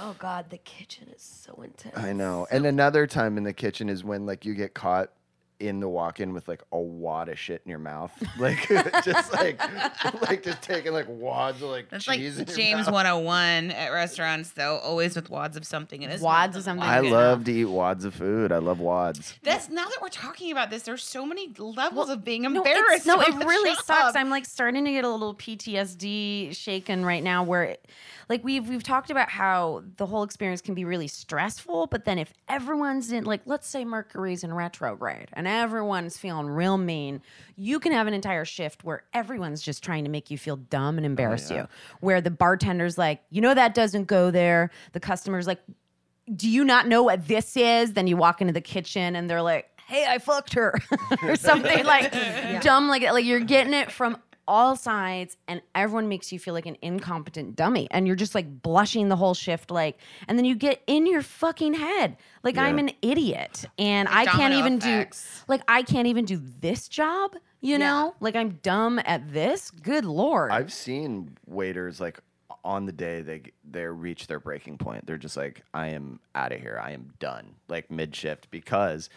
[0.01, 1.97] Oh god, the kitchen is so intense.
[1.97, 2.47] I know.
[2.51, 5.13] And another time in the kitchen is when like you get caught
[5.61, 8.69] in the walk-in with like a wad of shit in your mouth, like
[9.05, 9.61] just like
[10.23, 12.39] like just taking like wads of like That's like cheese.
[12.39, 12.95] in your James mouth.
[12.95, 16.57] 101 at restaurants, though, always with wads of something in his Wads mouth.
[16.57, 16.89] of something.
[16.89, 17.11] I Yeah.
[17.13, 18.51] love to eat wads of food.
[18.53, 19.35] I love wads.
[19.43, 22.97] That's now that we're talking about this, there's so many levels of being No, embarrassed.
[22.97, 23.85] it's, no, it really job.
[23.85, 24.17] sucks.
[24.17, 27.43] I'm like starting to get a little PTSD shaken right now.
[27.43, 27.87] Where, it,
[28.29, 32.19] like, we've we've talked about how the whole experience can be really stressful, but then
[32.19, 37.21] if everyone's in, like, let's say Mercury's in retrograde and everyone's feeling real mean,
[37.57, 40.97] you can have an entire shift where everyone's just trying to make you feel dumb
[40.97, 41.69] and embarrass oh, you.
[42.01, 44.71] Where the bartender's like, you know, that doesn't go there.
[44.93, 45.61] The customer's like,
[46.35, 47.93] do you not know what this is?
[47.93, 50.75] Then you walk into the kitchen and they're like, hey, I fucked her
[51.23, 52.13] or something like
[52.63, 53.13] dumb like that.
[53.13, 54.17] Like you're getting it from
[54.49, 58.63] all sides and everyone makes you feel like an incompetent dummy and you're just like
[58.63, 62.79] blushing the whole shift like and then you get in your fucking head like I'm
[62.79, 65.41] an idiot and I can't even effects.
[65.41, 68.15] do like I can't even do this job, you know?
[68.21, 69.71] Like I'm dumb at this.
[69.71, 70.51] Good lord.
[70.51, 72.21] I've seen waiters like
[72.65, 75.07] on the day they they reach their breaking point.
[75.07, 76.81] They're just like, I am out of here.
[76.83, 77.55] I am done.
[77.69, 79.09] Like mid shift because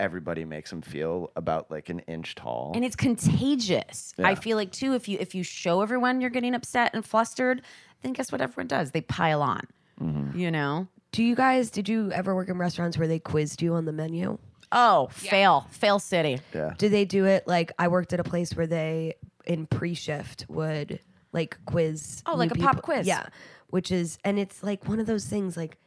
[0.00, 2.72] everybody makes them feel about like an inch tall.
[2.74, 4.12] and it's contagious.
[4.18, 7.62] I feel like too if you if you show everyone you're getting upset and flustered,
[8.02, 8.90] then guess what everyone does?
[8.92, 9.62] They pile on.
[10.00, 10.38] Mm-hmm.
[10.38, 10.88] You know?
[11.12, 11.70] Do you guys?
[11.70, 14.38] Did you ever work in restaurants where they quizzed you on the menu?
[14.70, 15.66] Oh, fail.
[15.70, 16.40] Fail city.
[16.54, 16.74] yeah.
[16.76, 19.14] Did they do it like I worked at a place where they
[19.46, 21.00] in pre-shift would
[21.32, 23.06] like quiz Oh, like a pop quiz.
[23.06, 23.26] Yeah,
[23.70, 25.78] which is and it's like one of those things like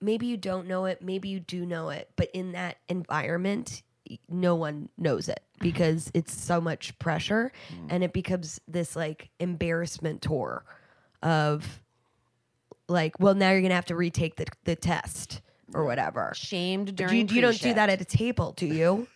[0.00, 3.82] maybe you don't know it, maybe you do know it, but in that environment
[4.28, 5.64] no one knows it mm-hmm.
[5.64, 7.86] because it's so much pressure mm.
[7.90, 10.64] and it becomes this like embarrassment tour
[11.24, 11.80] of
[12.86, 15.40] like well now you're going to have to retake the the test
[15.74, 16.32] or whatever.
[16.34, 19.06] Shamed during you, you don't do that at a table, do you?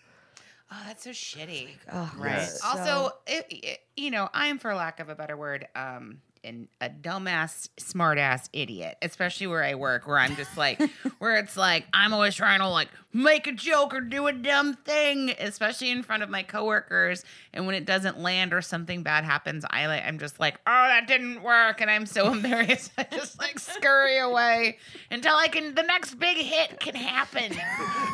[0.73, 1.69] Oh, that's so shitty.
[1.93, 2.49] Oh, Right.
[2.65, 6.89] Also, it, it- you know, I'm for lack of a better word, um, an, a
[6.89, 10.81] dumbass, smartass idiot, especially where I work, where I'm just like,
[11.19, 14.75] where it's like I'm always trying to like make a joke or do a dumb
[14.75, 17.25] thing, especially in front of my coworkers.
[17.53, 20.87] And when it doesn't land or something bad happens, I like I'm just like, oh,
[20.89, 22.93] that didn't work, and I'm so embarrassed.
[22.97, 24.79] I just like scurry away
[25.11, 27.53] until I can the next big hit can happen.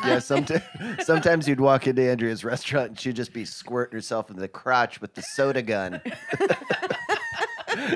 [0.05, 0.63] yeah, sometimes
[1.05, 5.01] sometimes you'd walk into Andrea's restaurant and she'd just be squirting herself in the crotch
[5.01, 6.01] with the soda gun.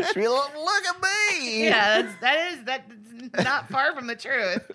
[0.08, 1.66] She'd be like, look at me.
[1.66, 4.72] yeah, that's, that is that's not far from the truth.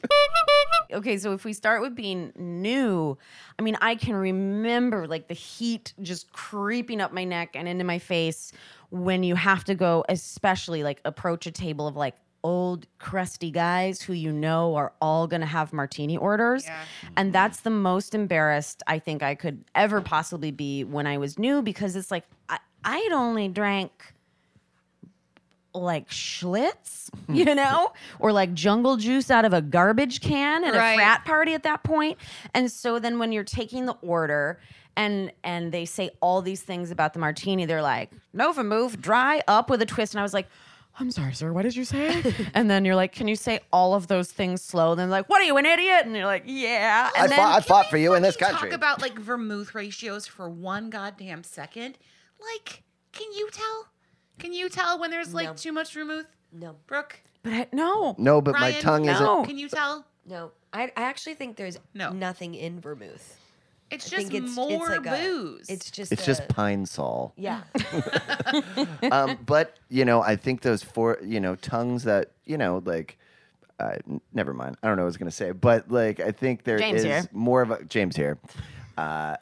[0.93, 3.17] okay, so if we start with being new,
[3.59, 7.85] I mean, I can remember like the heat just creeping up my neck and into
[7.85, 8.53] my face
[8.91, 12.15] when you have to go, especially like approach a table of like
[12.45, 16.65] old crusty guys who you know are all going to have martini orders.
[16.65, 16.81] Yeah.
[17.17, 21.39] And that's the most embarrassed I think I could ever possibly be when I was
[21.39, 24.15] new because it's like I, I'd only drank
[25.81, 27.35] like Schlitz, hmm.
[27.35, 30.93] you know, or like jungle juice out of a garbage can at Right.
[30.93, 32.19] a frat party at that point.
[32.55, 34.59] And so then when you're taking the order
[34.97, 39.43] and and they say all these things about the martini, they're like, Nova move, dry
[39.47, 40.15] up with a twist.
[40.15, 40.49] And I was like,
[40.99, 41.53] I'm sorry, sir.
[41.53, 42.35] What did you say?
[42.55, 44.93] and then you're like, Can you say all of those things slow?
[44.93, 46.07] And then they're like, What are you, an idiot?
[46.07, 47.11] And you're like, Yeah.
[47.17, 48.71] I then fought, I fought for you in this Fucking country.
[48.71, 51.99] Talk about like vermouth ratios for one goddamn second.
[52.41, 53.89] Like, can you tell?
[54.39, 55.55] Can you tell when there's like No.
[55.55, 56.27] too much vermouth?
[56.53, 56.77] No.
[56.87, 58.15] Brooke, but I, no.
[58.19, 59.13] no, but my Ryan, tongue no.
[59.13, 59.45] isn't.
[59.47, 60.05] can you tell?
[60.29, 62.11] No, I, I actually think there's No.
[62.13, 63.39] nothing in vermouth.
[63.91, 65.69] It's I just think it's more it's like a- booze.
[65.69, 67.33] it's just It's just a- pine sol.
[67.37, 67.63] yeah.
[69.13, 73.19] um, but you know, I think those four, you know, tongues that you know, like,
[73.79, 74.77] uh, n- never mind.
[74.83, 77.03] I don't know what I was gonna say, but like, I think there is James
[77.05, 77.25] here.
[77.33, 78.39] more of a James here.
[78.99, 79.37] Uh,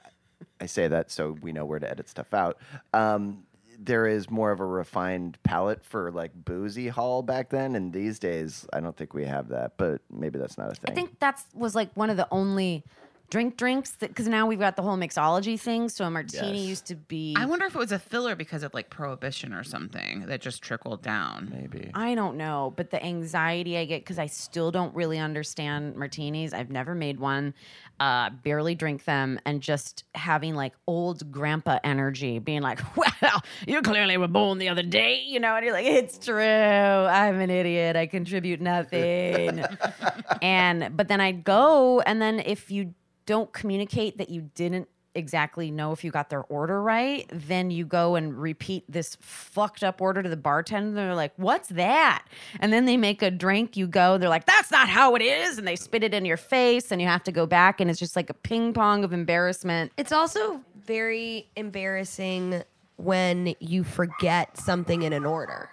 [0.60, 2.58] I say that so we know where to edit stuff out.
[2.92, 3.44] Um,
[3.78, 8.18] there is more of a refined palate for like boozy hall back then, and these
[8.18, 9.76] days I don't think we have that.
[9.76, 10.90] But maybe that's not a thing.
[10.90, 12.84] I think that's was like one of the only
[13.30, 15.88] drink drinks because now we've got the whole mixology thing.
[15.88, 16.68] So a martini Yes.
[16.68, 17.34] used to be.
[17.36, 20.62] I wonder if it was a filler because of like prohibition or something that just
[20.62, 21.48] trickled down.
[21.52, 21.90] maybe.
[21.94, 26.52] I don't know, but the anxiety I get because I still don't really understand martinis.
[26.54, 27.54] I've never made one,
[27.98, 33.82] uh, barely drink them, and just having like old grandpa energy, being like, "Well, you
[33.82, 36.40] clearly were born the other day," you know, and you're like, "It's true.
[36.40, 37.96] I'm an idiot.
[37.96, 39.64] I contribute nothing."
[40.42, 42.94] and but then I'd go, and then if you
[43.26, 47.84] don't communicate that you didn't exactly know if you got their order right, then you
[47.86, 50.94] go and repeat this fucked up order to the bartender.
[50.94, 52.24] They're like, "What's that?"
[52.60, 53.76] And then they make a drink.
[53.76, 56.36] You go, they're like, "That's not how it is," and they spit it in your
[56.36, 59.12] face, and you have to go back, and it's just like a ping pong of
[59.12, 59.92] embarrassment.
[59.96, 62.62] It's also very embarrassing
[62.96, 65.70] when you forget something in an order.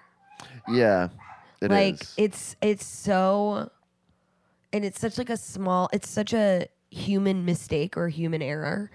[0.67, 1.09] Yeah,
[1.61, 1.69] it is.
[1.71, 3.71] like it's it's so
[4.73, 8.91] and it's such like a small it's such a human mistake or human error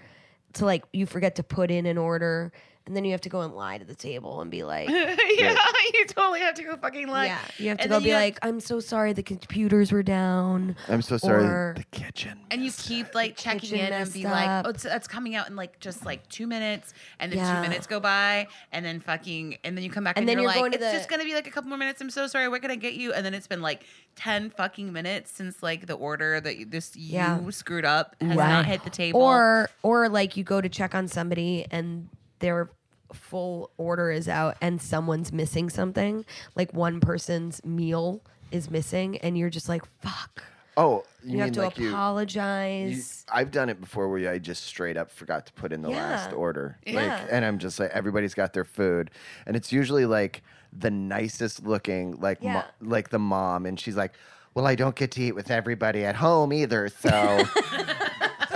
[0.53, 2.51] to like you forget to put in an order
[2.87, 5.55] and then you have to go and lie to the table and be like yeah,
[5.93, 7.25] you totally have to go fucking lie.
[7.27, 9.21] yeah you have to And go then be you have- like i'm so sorry the
[9.23, 11.43] computers were down I'm so sorry.
[11.45, 12.39] or- the kitchen.
[12.49, 14.65] and you keep like checking kitchen in and be messed like, up.
[14.65, 17.55] oh, it's, that's coming out in like just like two minutes, and then Yeah.
[17.55, 20.37] two minutes go by, and then fucking, and then you come back, and, And then
[20.37, 21.99] you're, you're like, going to it's the- just gonna be like a couple more minutes.
[22.01, 22.47] I'm so sorry.
[22.47, 23.11] What can I get you?
[23.13, 23.83] And then it's been like
[24.15, 27.39] ten fucking minutes since like the order that you, this Yeah.
[27.41, 28.49] you screwed up has Right.
[28.49, 29.21] not hit the table.
[29.21, 32.07] or or like you go to check on somebody and
[32.39, 32.69] they're
[33.13, 38.21] full order is out and someone's missing something, like one person's meal
[38.51, 40.43] is missing, and you're just like, fuck.
[40.79, 41.89] Oh, You, you, have to like you, you?
[41.89, 43.25] apologize.
[43.31, 46.31] I've done it before where I just straight up forgot to put in the last
[46.33, 46.77] order.
[46.85, 46.95] Yeah.
[47.21, 49.09] Like, and I'm just like, everybody's got their food,
[49.47, 50.43] and it's usually like
[50.77, 54.13] the nicest looking, like mo- like the mom, and she's like,
[54.53, 57.43] "Well, I don't get to eat with everybody at home either, so."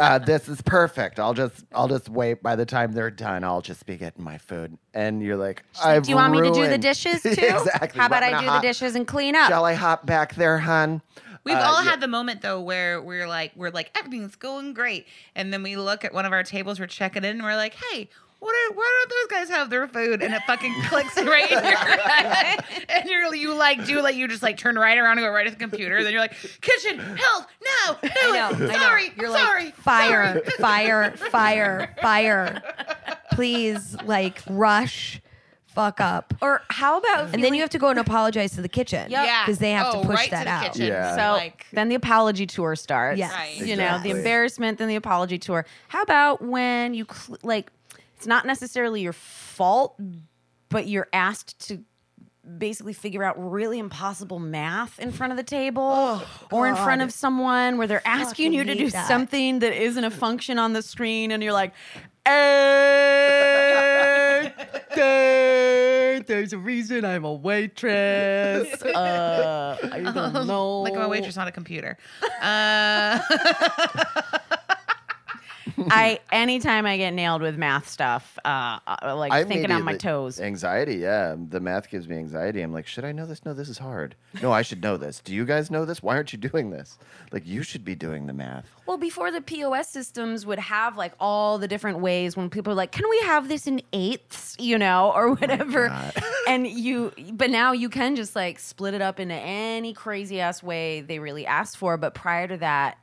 [0.02, 1.20] Uh, this is perfect.
[1.20, 2.42] I'll just I'll just wait.
[2.42, 4.78] By the time they're done, I'll just be getting my food.
[4.96, 7.30] And you're like, I've do you want me to do the dishes too?
[7.38, 8.00] exactly.
[8.00, 9.50] How about I do hop- the dishes and clean up?
[9.50, 11.02] Shall I hop back there, hun?
[11.44, 11.92] We've Uh, all yeah.
[11.92, 15.76] had the moment though where we're like, we're like, everything's going great, and then we
[15.78, 18.10] look at one of our tables, we're checking in, and we're like, hey.
[18.42, 20.22] What are, why don't those guys have their food?
[20.24, 22.58] And it fucking clicks right in your eye.
[22.90, 25.46] And you're you like do like you just like turn right around and go right
[25.48, 26.04] at the computer.
[26.04, 28.70] Then you're like, kitchen, help, no, do I know, it.
[28.70, 28.80] I know.
[28.80, 32.62] Sorry, You're sorry, like fire, sorry." fire, fire, fire.
[33.34, 35.22] Please, like rush,
[35.68, 36.34] fuck up.
[36.42, 39.10] or how about And then you have to go and apologize to the kitchen.
[39.10, 39.46] Yeah.
[39.46, 40.74] Because they have Oh, to push right to that the out.
[40.74, 40.88] kitchen.
[40.88, 41.16] Yeah.
[41.16, 43.18] So like then the apology tour starts.
[43.20, 43.32] Yes.
[43.32, 43.56] Right.
[43.58, 45.66] You know, the embarrassment, then the apology tour.
[45.88, 47.72] How about when you, cl- like,
[48.22, 50.00] it's not necessarily your fault,
[50.70, 51.84] but you're asked to
[52.60, 57.12] basically figure out really impossible math in front of the table or in front of
[57.12, 59.08] someone where they're asking Fucking you to do that.
[59.08, 61.74] something that isn't a function on the screen and you're like,
[62.28, 62.32] "Eh,
[64.98, 68.68] eh, there's a reason I'm a waitress.
[68.92, 70.82] Uh, I don't know.
[70.82, 71.98] like my waitress on a computer.
[72.42, 73.20] Uh,
[75.89, 79.98] I anytime I get nailed with math stuff, uh, uh, like I thinking on my
[79.98, 80.39] toes.
[80.39, 81.36] Anxiety, yeah.
[81.50, 82.62] The math gives me anxiety.
[82.62, 83.46] I'm like, should I know this?
[83.46, 84.15] No, this is hard.
[84.41, 85.20] No, I should know this.
[85.20, 86.04] Do you guys know this?
[86.04, 86.98] Why aren't you doing this?
[87.32, 88.65] Like, you should be doing the math.
[88.86, 92.76] Well, before the POS systems would have like all the different ways when people are
[92.76, 95.89] like, "Can we have this in eighths?" You know, or whatever.
[96.48, 100.62] and you, but now you can just like split it up into any crazy ass
[100.62, 101.98] way they really asked for.
[101.98, 102.98] But prior to that.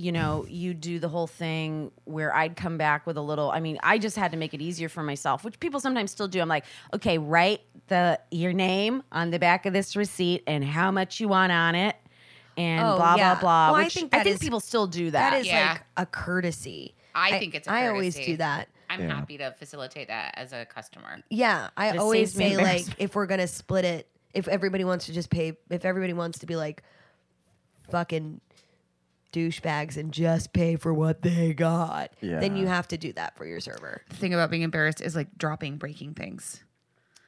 [0.00, 3.50] You know, you do the whole thing where I'd come back with a little.
[3.50, 6.28] I mean, I just had to make it easier for myself, which people sometimes still
[6.28, 6.40] do.
[6.40, 10.92] I'm like, okay, write the your name on the back of this receipt and how
[10.92, 11.96] much you want on it,
[12.56, 13.34] and Oh, blah yeah.
[13.34, 13.66] blah blah.
[13.72, 15.30] Well, I which think that is- people still do that.
[15.30, 15.72] That is Yeah.
[15.72, 16.94] like a courtesy.
[17.12, 18.68] I think it's a I always do that.
[18.88, 19.16] I'm Yeah.
[19.16, 21.18] happy to facilitate that as a customer.
[21.28, 25.12] Yeah, I It always say like if we're gonna split it, if everybody wants to
[25.12, 26.84] just pay, if everybody wants to be like
[27.90, 28.40] fucking
[29.32, 32.40] douchebags and just pay for what they got, yeah.
[32.40, 34.02] then you have to do that for your server.
[34.08, 36.62] The thing about being embarrassed is like dropping, breaking things.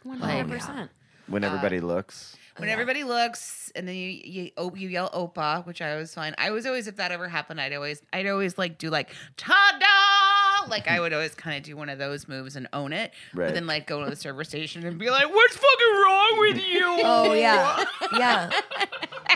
[0.03, 0.91] One hundred percent.
[0.93, 2.37] Oh, when everybody looks.
[2.57, 6.35] When everybody looks, and then you you, oh, you yell "Opa," which I always find.
[6.37, 10.69] I was always, if that ever happened, I'd always, I'd always like do like "ta-da!"
[10.69, 13.47] Like I would always kind of do one of those moves and own it, Right.
[13.47, 16.57] but then like go to the server station and be like, "What's fucking wrong with
[16.59, 17.85] you?" Oh yeah,
[18.19, 18.51] yeah.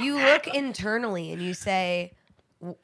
[0.03, 2.24] You look internally and you say, w-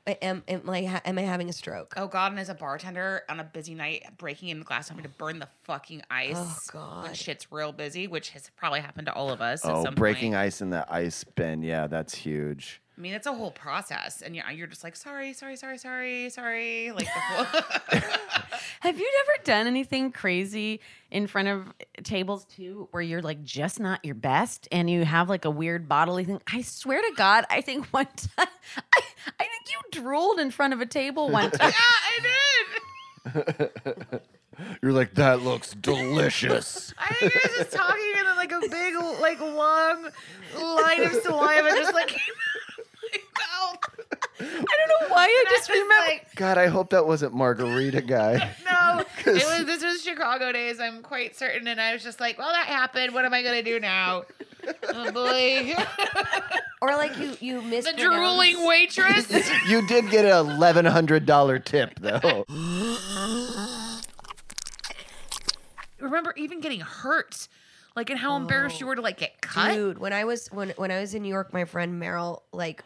[0.06, 2.32] "Am am I ha- am I having a stroke?" Oh God!
[2.32, 5.38] And as a bartender on a busy night, breaking in the glass, having to burn
[5.38, 6.96] the fucking ice Oh, God!
[7.02, 7.16] when God.
[7.16, 9.64] shit's real busy, which has probably happened to all of us.
[9.64, 10.42] at Oh, some breaking point.
[10.42, 11.62] ice in the ice bin.
[11.62, 12.79] Yeah, that's huge.
[13.00, 16.28] I mean, it's a whole process, and you're, you're just like, sorry, sorry, sorry, sorry,
[16.28, 16.92] sorry.
[16.92, 17.46] Like the whole.
[18.80, 21.72] Have you ever done anything crazy in front of
[22.04, 25.88] tables too, where you're like just not your best, and you have like a weird
[25.88, 26.42] bodily thing?
[26.52, 29.00] I swear to God, I think one time, I,
[29.40, 31.72] I think you drooled in front of a table one time.
[31.72, 33.44] yeah, I
[34.04, 34.20] did.
[34.82, 36.92] You're like, that looks delicious.
[36.98, 40.10] I think I was just talking, and then like a big, like long
[40.60, 42.50] line of saliva just like came out.
[44.40, 45.94] I don't know why I just remember.
[46.06, 48.54] like, God, I hope that wasn't Margarita guy.
[48.70, 50.80] no, it was this was Chicago days.
[50.80, 53.14] I'm quite certain, and I was just like, well, that happened.
[53.14, 54.24] What am I gonna do now?
[54.92, 55.74] Oh boy,
[56.82, 59.30] Or like you you missed the drooling waitress.
[59.66, 62.44] You did get an eleven hundred dollar tip though.
[65.98, 67.48] Remember even getting hurt,
[67.96, 68.90] like, and how embarrassed you oh.
[68.90, 69.74] were to like get cut.
[69.74, 72.84] Dude, when I was when when I was in New York, my friend Meryl like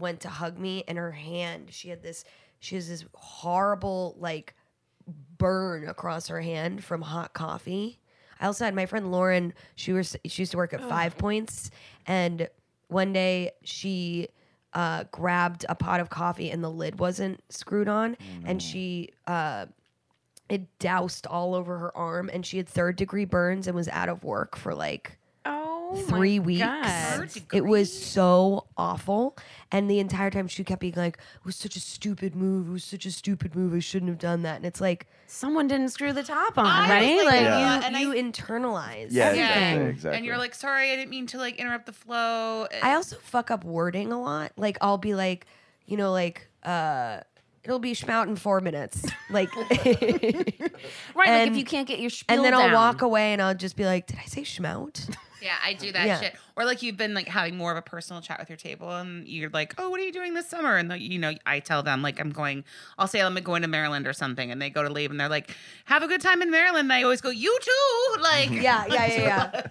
[0.00, 2.24] went to hug me, and her hand, she had this,
[2.58, 4.54] she has this horrible like
[5.38, 7.98] burn across her hand from hot coffee.
[8.40, 9.52] I also had my friend Lauren.
[9.74, 11.70] She was she used to work at Five Points,
[12.06, 12.48] and
[12.88, 14.28] one day she
[14.72, 19.66] uh, grabbed a pot of coffee and the lid wasn't screwed on, and she uh,
[20.48, 24.08] it doused all over her arm, and she had third degree burns and was out
[24.08, 25.18] of work for like
[25.92, 26.60] Oh three my weeks.
[26.62, 27.30] God.
[27.52, 29.36] It was so awful.
[29.72, 32.68] And the entire time she kept being like, it was such a stupid move.
[32.68, 33.74] It was such a stupid move.
[33.74, 34.56] I shouldn't have done that.
[34.56, 37.16] And it's like, Someone didn't screw the top on, I right?
[37.18, 37.76] like, Like, Yeah.
[37.78, 39.08] you, and I- internalize.
[39.10, 39.46] Yeah, Everything.
[39.52, 40.16] exactly, exactly.
[40.18, 42.66] And you're like, sorry, I didn't mean to like interrupt the flow.
[42.82, 44.52] I also fuck up wording a lot.
[44.56, 45.46] Like I'll be like,
[45.86, 47.20] you know, like uh
[47.62, 49.04] it'll be schmout in four minutes.
[49.30, 50.54] Like right,
[51.14, 52.72] like if you can't get your spiel and then I'll down.
[52.72, 55.14] walk away and I'll just be like, Did I say schmout?
[55.40, 56.20] Yeah, I do that Yeah.
[56.20, 56.34] shit.
[56.56, 59.26] Or like you've been like having more of a personal chat with your table, and
[59.26, 62.02] you're like, "Oh, what are you doing this summer?" And you know, I tell them
[62.02, 62.64] like I'm going.
[62.98, 65.28] I'll say I'm going to Maryland or something, and they go to leave, and they're
[65.28, 68.86] like, "Have a good time in Maryland." And I always go, "You too." Like, yeah,
[68.86, 69.62] yeah, yeah, yeah.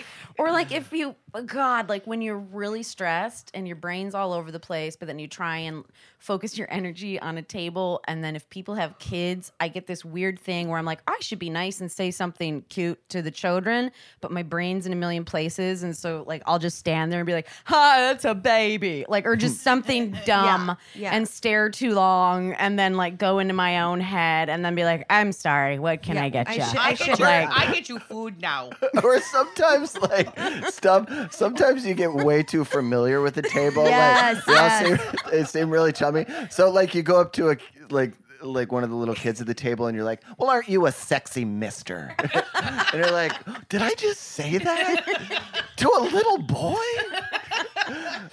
[0.38, 4.32] Or like if you, oh God, like when you're really stressed and your brain's all
[4.32, 5.84] over the place, but then you try and
[6.18, 8.00] focus your energy on a table.
[8.08, 11.16] And then if people have kids, I get this weird thing where I'm like, I
[11.20, 14.96] should be nice and say something cute to the children, but my brain's in a
[14.96, 15.82] million places.
[15.84, 19.04] And so like I'll just stand there and be like, hi, that's a baby.
[19.08, 21.14] Like, or just something dumb yeah.
[21.14, 24.84] and stare too long and then like go into my own head and then be
[24.84, 26.62] like, I'm sorry, what can Yeah, I get I you?
[26.64, 28.70] should- I I get, should- Like- I get you food now.
[29.04, 30.36] or sometimes like
[30.70, 34.86] stuff sometimes you get way too familiar with the table Yes, like yes.
[35.00, 37.56] seem, they seem really chummy so like you go up to a
[37.90, 40.68] like like one of the little kids at the table and you're like well aren't
[40.68, 42.14] you a sexy mister
[42.54, 43.32] and you're like
[43.68, 45.42] did i just say that
[45.76, 46.74] to a little boy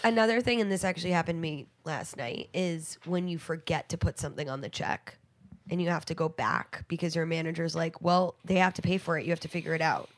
[0.03, 3.97] Another thing, and this actually happened to me last night, is when you forget to
[3.97, 5.17] put something on the check
[5.69, 8.97] and you have to go back because your manager's like, well, they have to pay
[8.97, 9.25] for it.
[9.25, 10.09] You have to figure it out.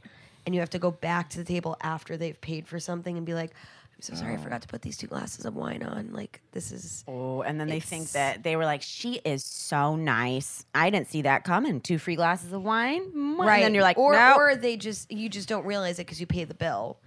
[0.48, 3.26] And you have to go back to the table after they've paid for something and
[3.26, 6.14] be like, I'm so sorry, I forgot to put these two glasses of wine on.
[6.14, 7.04] Like, this is.
[7.06, 10.66] Oh, and then they think that they were like, she is so nice.
[10.74, 11.82] I didn't see that coming.
[11.82, 13.50] Two free glasses of wine, Mwah.
[13.50, 14.36] And then you're like, or, no.
[14.38, 16.98] or they just, you just don't realize it because you pay the bill.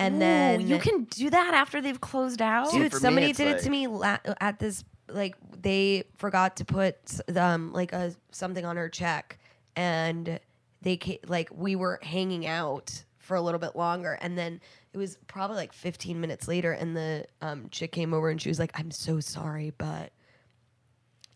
[0.00, 2.72] And Ooh, then you can do that after they've closed out.
[2.72, 4.82] Dude, for me, somebody it's did it like- to me la- at this.
[5.08, 6.96] Like they forgot to put
[7.36, 9.38] um like a something on her check,
[9.76, 10.40] and
[10.82, 14.60] they ca- like we were hanging out for a little bit longer, and then
[14.92, 18.48] it was probably like 15 minutes later, and the um, chick came over and she
[18.48, 20.12] was like, "I'm so sorry, but,"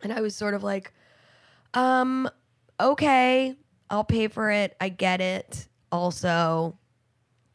[0.03, 0.92] and I was sort of like,
[1.74, 2.28] um,
[2.80, 3.55] okay,
[3.90, 4.76] I'll pay for it.
[4.80, 5.68] I get it.
[5.92, 6.76] Also,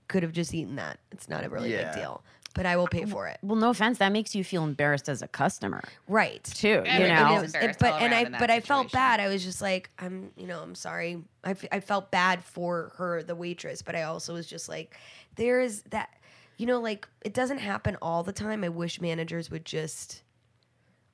[0.08, 1.00] could have just eaten that.
[1.12, 1.92] It's not a really Yeah.
[1.92, 2.24] big deal,
[2.60, 3.38] but I will pay for it.
[3.42, 6.44] well, no offense, that makes you feel embarrassed as a customer Right.
[6.44, 6.84] too.
[6.86, 8.42] Yeah, you but it know, is it was- but all and I around in that
[8.42, 9.22] but I felt bad.
[9.22, 11.24] I was just like, I'm, you know, I'm sorry.
[11.46, 14.98] I, f- I felt bad for her, the waitress, but I also was just like,
[15.36, 16.10] there is that,
[16.58, 18.66] you know, like it doesn't happen all the time.
[18.66, 20.24] I wish managers would just.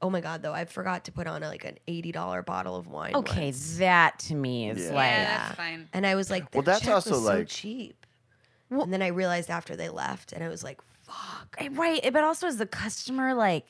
[0.01, 2.87] Oh my god, though I forgot to put on like an eighty dollar bottle of
[2.87, 3.13] wine.
[3.15, 3.77] okay, once.
[3.77, 4.93] that to me is Yeah.
[4.95, 5.89] like, Yeah, that's fine.
[5.93, 8.03] and I was like, Well, that's check also, was so like- cheap.
[8.71, 10.81] and then I realized after they left, and I was like,
[11.15, 11.55] fuck.
[11.59, 12.11] Eh, right.
[12.13, 13.65] But also as the customer, like,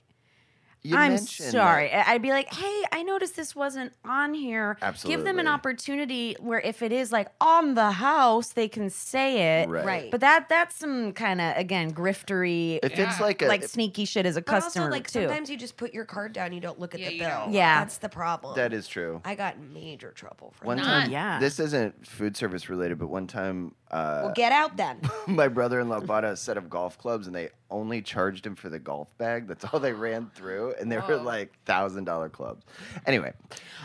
[0.84, 1.88] You I'm sorry.
[1.90, 4.78] that- I- I'd be like, hey, I noticed this wasn't on here.
[4.84, 5.16] Absolutely.
[5.16, 9.62] Give them an opportunity where if it is like on the house, they can say
[9.64, 9.68] it.
[9.68, 9.84] Right.
[9.84, 10.12] Right.
[10.12, 14.28] But that that's some kind of again griftery, if it's like a like sneaky shit
[14.28, 15.22] as a But customer also, like too.
[15.24, 17.48] sometimes you just put your card down, you don't look at Yeah, the bill.
[17.50, 17.80] Yeah.
[17.80, 18.56] that's the problem.
[18.56, 20.84] that is true I got major trouble for one that.
[20.84, 21.40] time Yeah.
[21.40, 25.00] this isn't food service related but one time uh, Well, get out then.
[25.28, 28.80] my brother-in-law bought a set of golf clubs and they only charged him for the
[28.80, 32.64] golf bag that's all they ran through and they were like thousand dollar clubs
[33.06, 33.34] anyway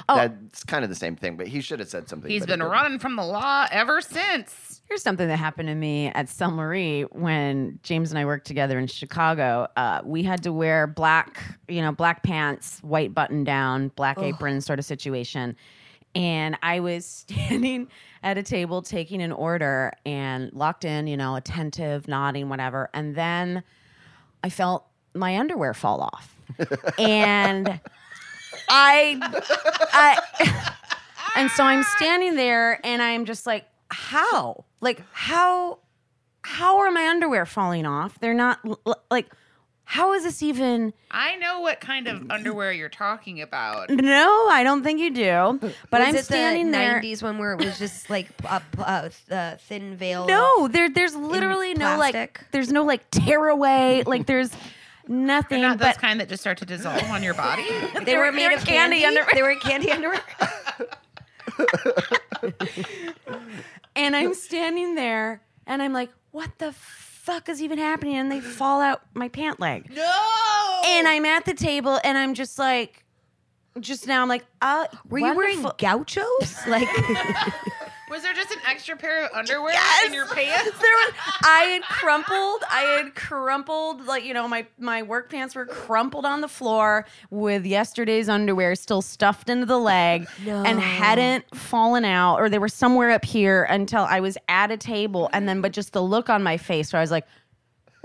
[0.09, 0.17] Oh.
[0.17, 2.99] that's kind of the same thing but he should have said something He's been running
[2.99, 4.81] from the law ever since.
[4.89, 8.79] Here's something that happened to me at Sel Marie when James and I worked together
[8.79, 9.69] in Chicago.
[9.77, 14.61] Uh, we had to wear black, you know, black pants, white button down, black apron
[14.61, 15.55] sort of situation.
[16.17, 17.87] And I was standing
[18.23, 22.91] at a table taking an order and locked in, you know, attentive, nodding, whatever.
[22.93, 23.63] And then
[24.45, 26.37] I felt my underwear fall off.
[26.99, 27.81] and
[28.69, 29.19] I,
[29.93, 30.75] I,
[31.37, 34.65] and so I'm standing there and I'm just like, how?
[34.81, 35.79] Like, how,
[36.43, 38.19] how are my underwear falling off?
[38.21, 38.59] They're not
[39.11, 39.33] like,
[39.91, 40.93] how is this even?
[41.11, 43.91] I know what kind of underwear you're talking about.
[43.91, 45.59] No, I don't think you do.
[45.91, 47.03] But was I'm it standing the there.
[47.03, 50.29] 90s one where it was just like a, a, a thin veil?
[50.29, 54.05] No, there, there's literally no like, there's no like tearaway.
[54.07, 54.53] like, there's
[55.09, 55.61] nothing.
[55.61, 57.65] They're not but those kind that just start to dissolve on your body.
[58.05, 59.07] They were made they're of candy candy.
[59.07, 59.29] underwear.
[59.35, 60.23] They were candy underwear.
[63.97, 66.73] and I'm standing there and I'm like, what the
[67.31, 68.17] fuck is even happening?
[68.17, 69.91] And they fall out my pant leg.
[69.95, 70.83] no.
[70.87, 73.05] And I'm at the table and I'm just like,
[73.79, 76.57] just now I'm like, uh, Were you wearing gauchos?
[76.67, 76.89] Like,
[78.11, 79.73] Was there just an extra pair of underwear
[80.05, 80.65] in your pants?
[80.65, 85.55] there was I had crumpled, I had crumpled like you know my my work pants
[85.55, 91.45] were crumpled on the floor with yesterday's underwear still stuffed into the leg and hadn't
[91.55, 95.49] fallen out or they were somewhere up here until I was at a table and
[95.49, 97.27] then but just the look on my face where I was like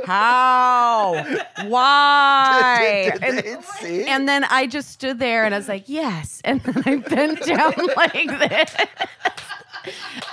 [0.04, 1.14] how?
[1.68, 3.12] Why?
[3.14, 4.06] Did and, they see?
[4.06, 6.42] and then I just stood there and I was like, yes.
[6.44, 8.76] And then I bent down like this.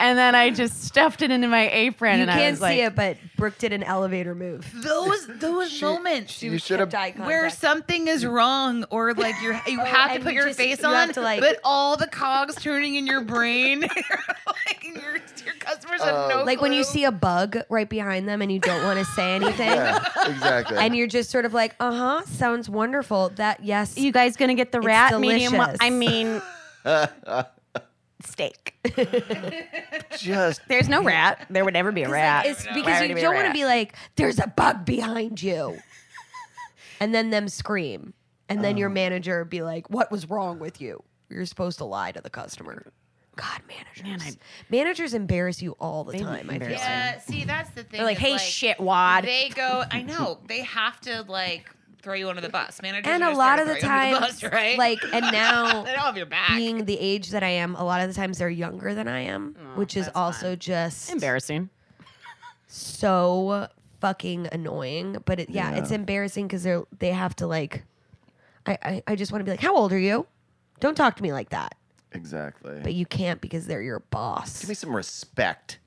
[0.00, 2.62] And then I just stuffed it into my apron You and I can't was see
[2.64, 4.70] like, it, but Brooke did an elevator move.
[4.74, 6.90] Those those moments you should have.
[6.90, 7.26] Kept eye contact.
[7.26, 10.58] where something is wrong or like you're you have to and put you your just-
[10.58, 13.80] face you on, have to, like- but all the cogs turning in your brain,
[14.46, 16.92] like your your customers have no like when you clue.
[16.92, 19.66] see a bug right behind them and you don't want to say anything.
[19.68, 20.76] Yeah, exactly.
[20.78, 23.30] And you're just sort of like, uh huh, sounds wonderful.
[23.36, 25.52] That yes, you guys gonna get the rat medium?
[25.52, 25.78] delicious.
[25.80, 26.42] I mean,
[28.26, 28.74] steak.
[30.18, 31.46] just There's no rat.
[31.50, 32.46] There would never be a rat.
[32.46, 33.54] It's Why because would you it be a don't want to rat?
[33.54, 35.78] be like, there's a bug behind you,
[37.00, 38.14] and then them scream,
[38.48, 38.92] and then your Oh.
[38.92, 41.02] manager be like, what was wrong with you?
[41.28, 42.92] You're supposed to lie to the customer.
[43.34, 44.36] God, managers.
[44.68, 46.50] managers embarrass you all the time.
[46.50, 46.62] I feel.
[46.62, 47.98] embarrass yeah, see that's the thing.
[47.98, 49.24] They're like, is, hey, shit, wad.
[49.24, 49.84] They go.
[49.90, 51.70] I know they have to like
[52.02, 52.80] throw you under the bus.
[52.82, 54.76] Managers And a lot of the throw you times, bus, right?
[54.78, 56.56] like, and now they don't have your back.
[56.56, 59.20] being the age that I am, a lot of the times they're younger than I
[59.20, 61.70] am, which is also just Embarrassing.
[62.66, 63.68] so
[64.00, 65.18] fucking annoying.
[65.24, 67.84] But it, yeah, it's embarrassing because they're they have to like.
[68.66, 70.26] I, I I just want to be like, how old are you?
[70.80, 71.74] Don't talk to me like that.
[72.12, 72.80] exactly.
[72.82, 74.60] But you can't because they're your boss.
[74.60, 75.78] Give me some respect.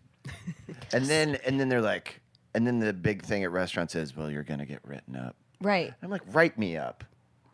[0.93, 2.21] and then and then they're like,
[2.53, 5.35] and then the big thing at restaurants is, well, you're gonna get written up.
[5.61, 5.93] Right.
[6.01, 7.03] I'm like, write me up.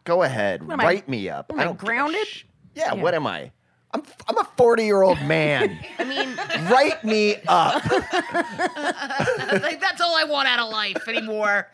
[0.03, 1.51] Go ahead, am I- write me up.
[1.51, 2.27] am I don't give a grounded?
[2.27, 2.43] sh-
[2.75, 3.51] yeah, what am I?
[3.93, 5.77] I'm I'm a 40 year old man.
[5.99, 6.35] I mean,
[6.71, 7.83] write me up.
[7.91, 11.69] like that's all I want out of life anymore.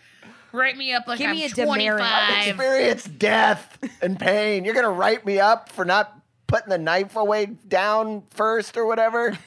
[0.51, 1.99] Write me up like Give I'm me a demerit.
[1.99, 2.47] 25.
[2.47, 4.65] Experience death and pain.
[4.65, 9.37] You're gonna write me up for not putting the knife away down first or whatever.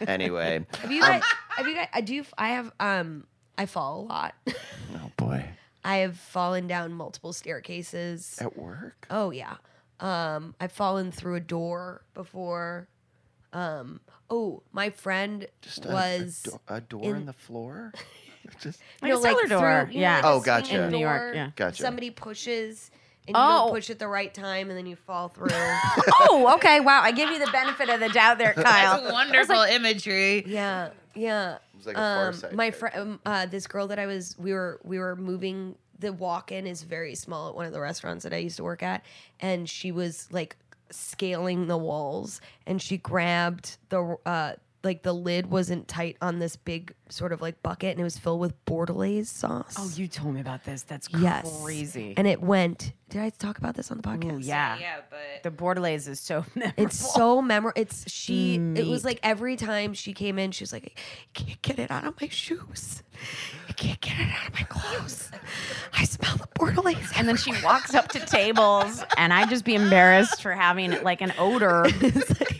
[0.00, 1.22] Anyway, have you guys?
[1.50, 1.88] Have you guys?
[1.92, 2.24] I do.
[2.38, 2.72] I have.
[2.80, 3.26] Um,
[3.58, 4.34] I fall a lot.
[4.48, 5.44] oh boy,
[5.84, 8.38] I have fallen down multiple staircases.
[8.40, 9.06] at work.
[9.10, 9.56] Oh yeah.
[10.00, 12.88] Um, I've fallen through a door before.
[13.52, 14.00] Um,
[14.30, 17.92] oh, my friend Just a, was a, do- a door in, in- the floor.
[18.60, 19.84] Just Like a cellar door.
[19.86, 20.20] through- you know, Yeah.
[20.24, 20.82] Oh, swing gotcha.
[20.84, 21.50] In New York, yeah.
[21.56, 21.82] Gotcha.
[21.82, 22.90] Somebody pushes
[23.28, 23.64] and you Oh.
[23.66, 25.48] don't push at the right time and then you fall through.
[25.52, 26.80] oh, okay.
[26.80, 27.02] Wow.
[27.02, 29.00] I give you the benefit of the doubt there, Kyle.
[29.02, 30.44] That's wonderful imagery.
[30.46, 31.58] yeah, yeah.
[31.76, 34.52] was like a Far um, Side my friend, uh, this girl that I was, we
[34.52, 35.76] were, we were moving.
[35.98, 38.82] The walk-in is very small at one of the restaurants that I used to work
[38.82, 39.04] at,
[39.38, 40.56] and she was like
[40.90, 46.56] scaling the walls, and she grabbed the uh, like the lid wasn't tight on this
[46.56, 49.76] big sort of like bucket, and it was filled with bordelaise sauce.
[49.78, 50.82] Oh, you told me about this.
[50.82, 52.14] That's yes, crazy.
[52.16, 52.92] And it went.
[53.08, 54.34] Did I talk about this on the podcast?
[54.36, 54.78] Ooh, yeah.
[54.78, 56.84] Yeah, but The Bordelaise is so memorable.
[56.84, 57.80] It's so memorable.
[57.80, 58.54] It's she.
[58.54, 61.90] It was like every time she came in, she was like, "I can't get it
[61.90, 63.02] out of my shoes.
[63.68, 65.30] I can't get it out of my clothes.
[65.92, 69.74] I smell the Bordelaise." and then she walks up to tables, and I'd just be
[69.74, 71.86] embarrassed for having like an odor.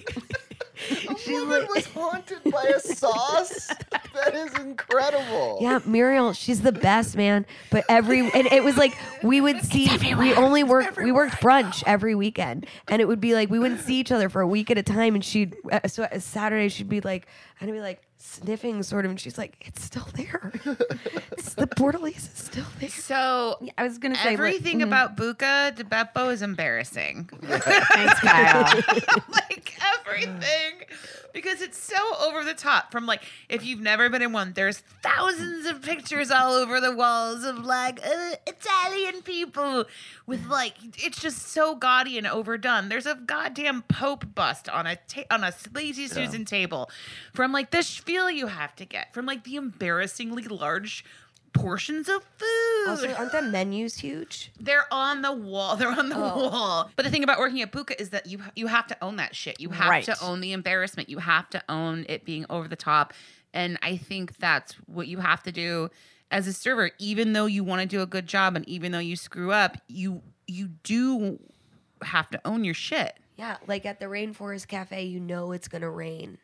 [0.89, 3.68] She's like, was haunted by a sauce.
[4.14, 5.59] that is incredible.
[5.61, 7.47] Yeah, Muriel, she's the best, man.
[7.70, 11.83] But every and it was like we would see we only worked we worked brunch
[11.87, 14.70] every weekend, and it would be like we wouldn't see each other for a week
[14.70, 15.14] at a time.
[15.14, 17.26] And she'd uh, so Saturday she'd be like
[17.61, 20.53] I'd be like sniffing sort of, and she's like, it's still there.
[21.33, 22.91] it's, the Bordelaise is still there.
[22.91, 24.89] so yeah, I was gonna say but- everything mm-hmm.
[24.89, 27.29] about Buca di Beppo is embarrassing.
[27.43, 28.62] Thanks, Kyle.
[29.33, 30.87] like everything
[31.33, 32.93] because it's so over the top.
[32.93, 36.95] From like if you've never been in one there's thousands of pictures all over the
[36.95, 39.85] walls of like uh, italian people
[40.26, 42.89] with like it's just so gaudy and overdone.
[42.89, 46.91] There's a goddamn pope bust on a ta- on a lazy susan table.
[47.33, 51.05] From like the spiel you have to get from like the embarrassingly large
[51.53, 54.51] portions of food Also, aren't the menus huge?
[54.61, 55.76] they're on the wall.
[55.80, 56.48] They're on the Oh.
[56.48, 56.90] wall.
[56.96, 59.34] But the thing about working at Buca is that you you have to own that
[59.36, 59.61] shit.
[59.61, 60.05] You have Right.
[60.05, 61.09] to own the embarrassment.
[61.09, 63.12] You have to own it being over the top.
[63.53, 65.90] And I think that's what you have to do
[66.30, 66.92] as a server.
[66.98, 69.76] Even though you want to do a good job, and even though you screw up,
[69.88, 71.38] you you do
[72.03, 73.16] have to own your shit.
[73.36, 76.38] Yeah, like at the Rainforest Cafe, you know it's gonna rain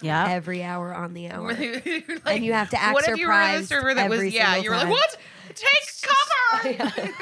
[0.00, 0.28] Yeah.
[0.28, 1.52] every hour on the hour.
[1.54, 4.24] Like, And you have to act What if you were the surprised server that was
[4.32, 4.56] yeah?
[4.56, 5.16] You were like, what?
[5.54, 7.12] Take cover.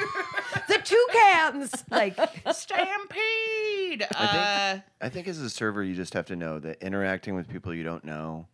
[0.67, 1.83] the two toucans.
[1.91, 2.17] Like,
[2.53, 4.07] Stampede.
[4.15, 7.35] I Uh, think, I think as a server, you just have to know that interacting
[7.35, 8.47] with people you don't know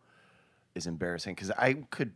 [0.75, 1.35] is embarrassing.
[1.35, 2.11] Because I could,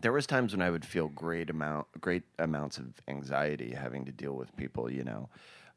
[0.00, 4.12] there was times when I would feel great amount, great amounts of anxiety having to
[4.12, 4.90] deal with people.
[4.90, 5.28] You know,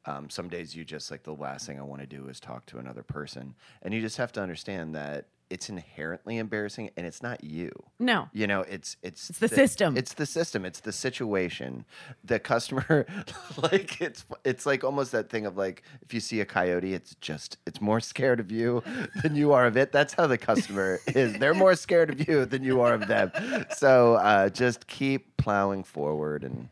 [0.05, 2.65] um, some days you just like the last thing I want to do is talk
[2.67, 7.21] to another person, and you just have to understand that it's inherently embarrassing, and it's
[7.21, 7.71] not you.
[7.99, 8.29] No.
[8.33, 9.95] You know, it's it's It's the system.
[9.95, 10.65] It's the system.
[10.65, 11.85] It's the situation.
[12.23, 13.05] The customer,
[13.61, 17.15] like it's it's like almost that thing of like if you see a coyote, it's
[17.15, 18.83] just it's more scared of you
[19.21, 19.91] than you are of it.
[19.91, 21.33] That's how the customer is.
[21.37, 23.31] They're more scared of you than you are of them.
[23.75, 26.69] So uh, just keep plowing forward and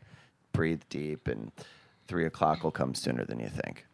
[0.52, 1.52] breathe deep, and
[2.06, 3.86] three o'clock will come sooner than you think.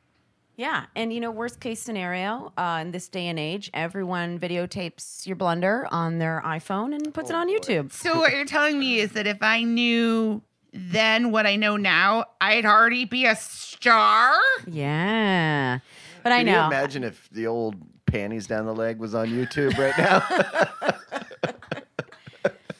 [0.57, 5.27] Yeah, and you know, worst case scenario uh, in this day and age, everyone videotapes
[5.27, 7.93] your blunder on their iPhone and puts it on YouTube.
[7.93, 10.43] so what you're telling me is that if I knew
[10.73, 14.35] then what I know now, I'd already be a star.
[14.67, 15.79] Yeah,
[16.23, 16.67] but I Can you know.
[16.67, 20.91] imagine if the old panties down the leg was on YouTube right now?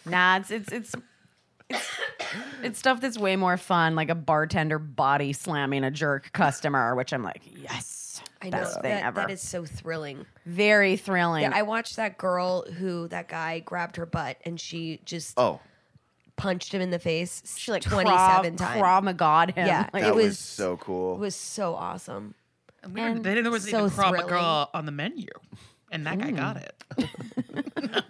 [0.07, 0.95] Nah, it's it's it's.
[1.69, 1.89] It's,
[2.63, 7.13] it's stuff that's way more fun, like a bartender body slamming a jerk customer, which
[7.13, 9.21] I'm like, yes, I know best thing that, ever.
[9.21, 10.27] that is so thrilling.
[10.47, 11.43] Very thrilling.
[11.43, 15.61] Yeah, I watched that girl who that guy grabbed her butt and she just oh,
[16.37, 18.83] punched him in the face she like 27 Krav, times.
[18.83, 19.67] Krav Maga him.
[19.67, 21.17] Yeah, Like, that it was, was- so cool.
[21.17, 22.35] It was so awesome.
[22.83, 24.31] And we And were, then there was so even Krav thrilling.
[24.31, 25.29] Maga on the menu,
[25.93, 26.37] and that guy mm.
[26.37, 26.80] got it.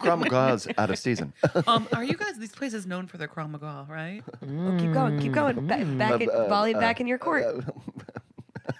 [0.00, 1.32] Krav Maga's out of season.
[1.66, 4.22] um, are you guys these places known for their Krav Maga, right?
[4.42, 5.66] Oh, keep going, keep going.
[5.66, 7.44] Ba- back, in, uh, volley uh, back in your court.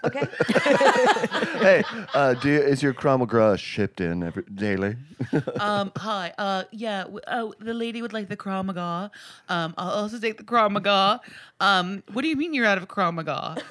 [0.03, 0.27] okay.
[1.59, 1.83] hey,
[2.13, 4.95] uh, do you, is your Krav Maga shipped in every, daily?
[5.59, 6.33] um, hi.
[6.37, 7.03] Uh, yeah.
[7.03, 9.11] W- oh, the lady would like the Krav
[9.49, 11.19] Um, I'll also take the Krav
[11.59, 13.61] Um, what do you mean you're out of Krav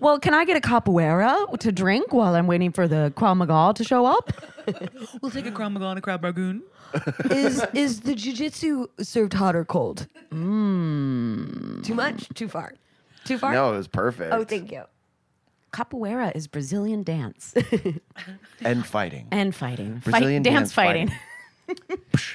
[0.00, 3.84] Well, can I get a capoeira to drink while I'm waiting for the Krav to
[3.84, 4.32] show up?
[5.20, 6.62] We'll take a Krav and a Krav Ragoon.
[7.30, 10.06] is is the jujitsu served hot or cold?
[10.30, 12.28] Too much?
[12.34, 12.74] Too far?
[13.24, 13.52] Too far?
[13.52, 14.32] no, it was perfect.
[14.32, 14.84] Oh, thank you.
[15.74, 17.52] Capoeira is Brazilian dance
[18.62, 19.26] and fighting.
[19.32, 20.00] and fighting.
[20.00, 21.10] Fight- Brazilian dance, dance fighting.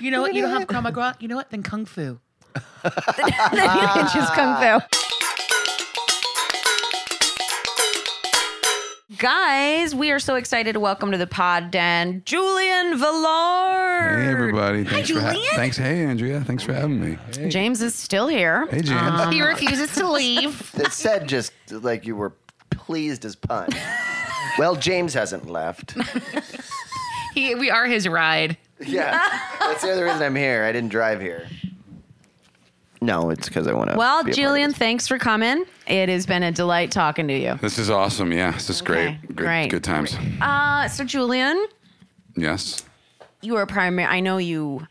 [0.01, 0.33] You know what?
[0.33, 1.15] You don't have Krav Maga.
[1.19, 1.49] You know what?
[1.51, 2.19] Then Kung Fu.
[2.53, 4.85] then you can choose Kung Fu.
[9.17, 14.23] Guys, we are so excited to welcome to the pod Dan Julian Velard.
[14.23, 14.83] Hey everybody!
[14.83, 15.77] Thanks for ha- thanks.
[15.77, 17.17] Hey Andrea, thanks for having me.
[17.35, 18.65] Hey, James is still here.
[18.67, 18.99] hey James.
[19.21, 20.71] Um, he refuses to leave.
[20.75, 22.33] It said just like you were
[22.86, 23.69] pleased as pun.
[24.57, 25.95] well, James hasn't left.
[27.36, 28.57] He, we are his ride.
[28.80, 29.21] Yeah,
[29.59, 30.63] that's the other reason I'm here.
[30.63, 31.47] I didn't drive here.
[33.01, 33.95] No, it's because I want to.
[33.97, 35.63] Well, Julian, thanks for coming.
[35.86, 37.53] It has been a delight talking to you.
[37.61, 38.34] This is awesome.
[38.34, 39.21] Yeah, this is Okay, great.
[39.27, 39.67] Good, great.
[39.69, 40.17] Good times.
[40.41, 41.67] Uh, so, Julian,
[42.36, 42.84] Yes.
[43.41, 44.07] you are primary.
[44.07, 44.88] I know you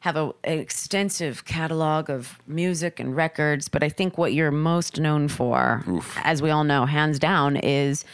[0.00, 5.00] have a, an extensive catalog of music and records, but I think what you're most
[5.00, 5.84] known for,
[6.22, 8.04] as we all know, hands down, is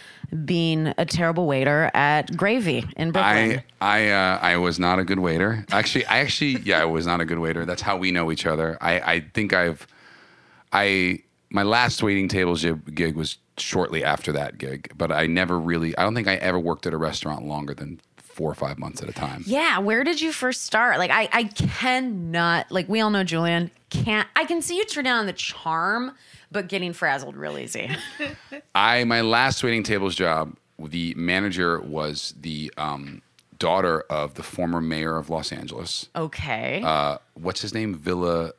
[0.44, 3.62] being a terrible waiter at Gravy in Brooklyn.
[3.80, 5.64] I I uh, I was not a good waiter.
[5.70, 7.64] Actually, I actually yeah, I was not a good waiter.
[7.66, 8.78] That's how we know each other.
[8.80, 9.86] I I think I've
[10.72, 11.20] I
[11.50, 12.64] my last waiting tables
[12.94, 15.96] gig was shortly after that gig, but I never really.
[15.96, 18.00] I don't think I ever worked at a restaurant longer than
[18.34, 19.44] four or five months at a time.
[19.46, 20.98] yeah, where did you first start?
[20.98, 25.04] Like, I, I cannot, like, we all know Julian can't, I can see you turn
[25.04, 26.12] down the charm,
[26.50, 27.90] but getting frazzled real easy.
[28.74, 33.22] I my last waiting tables job, the manager was the um,
[33.58, 36.08] daughter of the former mayor of Los Angeles.
[36.16, 36.82] Okay.
[36.84, 37.94] Uh, what's his name?
[37.94, 38.52] Villa.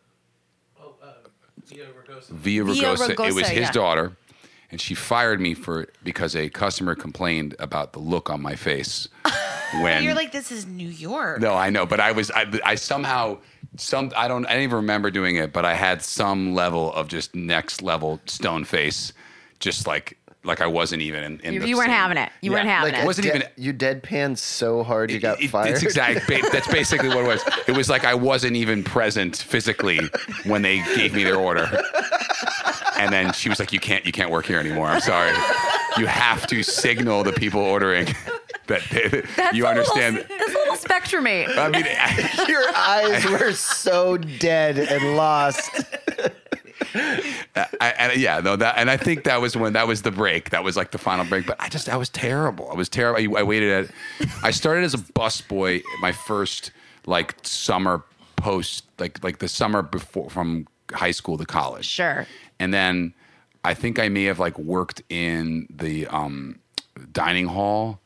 [1.66, 2.30] Villaraigosa.
[2.30, 3.28] Villa Ragosa.
[3.28, 3.72] It was his yeah.
[3.72, 4.16] daughter,
[4.72, 9.08] and she fired me for because a customer complained about the look on my face
[9.82, 11.40] when You're like, this is New York.
[11.42, 13.38] no, I know, but I was I, I somehow
[13.78, 17.08] some I don't I don't even remember doing it, but I had some level of
[17.08, 19.12] just next level stone face,
[19.60, 21.40] just like like I wasn't even in.
[21.40, 22.30] in You- the you weren't same- having it.
[22.42, 22.58] You Yeah.
[22.58, 23.04] weren't having Like, it.
[23.04, 25.74] It wasn't de- even- You deadpan so hard you got It- fired.
[25.74, 26.28] It's exact.
[26.28, 27.44] ba- That's basically what it was.
[27.68, 30.00] It was like I wasn't even present physically
[30.46, 31.68] when they gave me their order.
[32.98, 34.88] And then she was like, "You can't, you can't work here anymore.
[34.88, 35.32] I'm sorry.
[35.98, 38.06] You have to signal the people ordering
[38.68, 41.58] that they, That's you understand." Little, that's a little spectrumy.
[41.58, 45.70] I mean, I- Your eyes were so dead and lost.
[47.56, 50.50] I, and yeah, no, that, and I think that was when that was the break.
[50.52, 51.46] That was like the final break.
[51.46, 52.70] But I just, I was terrible.
[52.70, 53.38] I was terrible.
[53.38, 56.72] I, I waited at, I started as a bus busboy my first
[57.06, 58.04] like summer
[58.36, 61.86] post, like like the summer before from high school to college.
[61.86, 62.26] Sure.
[62.60, 63.14] And then
[63.64, 66.60] I think I may have like worked in the um,
[67.12, 68.00] dining hall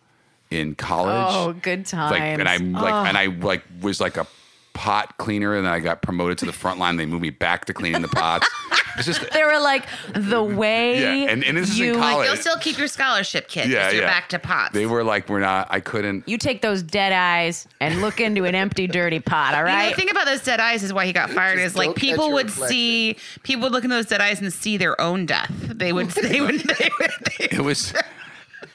[0.50, 1.34] in college.
[1.36, 2.12] Oh, good times.
[2.12, 4.26] Like, and I like, and I like was like a
[4.80, 6.96] pot cleaner, and then I got promoted to the front line.
[6.96, 8.48] They moved me back to cleaning the pots.
[8.96, 12.28] It's just They were like the way Yeah, and- and this is in you college.
[12.28, 13.70] You'll still keep your scholarship kid.
[13.70, 14.08] yeah, Yeah, you're yeah.
[14.10, 14.74] back to pots.
[14.74, 15.68] They were like, we're not.
[15.70, 16.28] I couldn't.
[16.28, 19.54] you take those dead eyes and look into an empty, dirty pot.
[19.54, 19.70] All right.
[19.72, 19.90] You know, right.
[19.96, 22.32] the thing about those dead eyes is why he got fired Just is like people
[22.32, 22.70] would reflection.
[22.70, 25.52] see people would look in those dead eyes and see their own death.
[25.52, 27.94] They would they would they would they It was.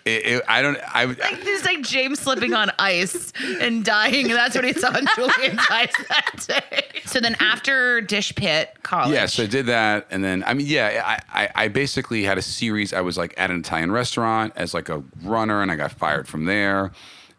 [0.04, 0.76] It, it, I don't.
[0.94, 1.06] I.
[1.06, 5.60] like it's like James slipping on ice and dying, that's what he saw in Julian's
[5.70, 7.00] eyes that day.
[7.06, 11.18] So then after Dish Pit College, Yes, I did that, and then I mean, yeah,
[11.32, 12.92] I, I, I basically had a series.
[12.92, 16.28] I was like at an Italian restaurant as like a runner, and I got fired
[16.28, 16.92] from there,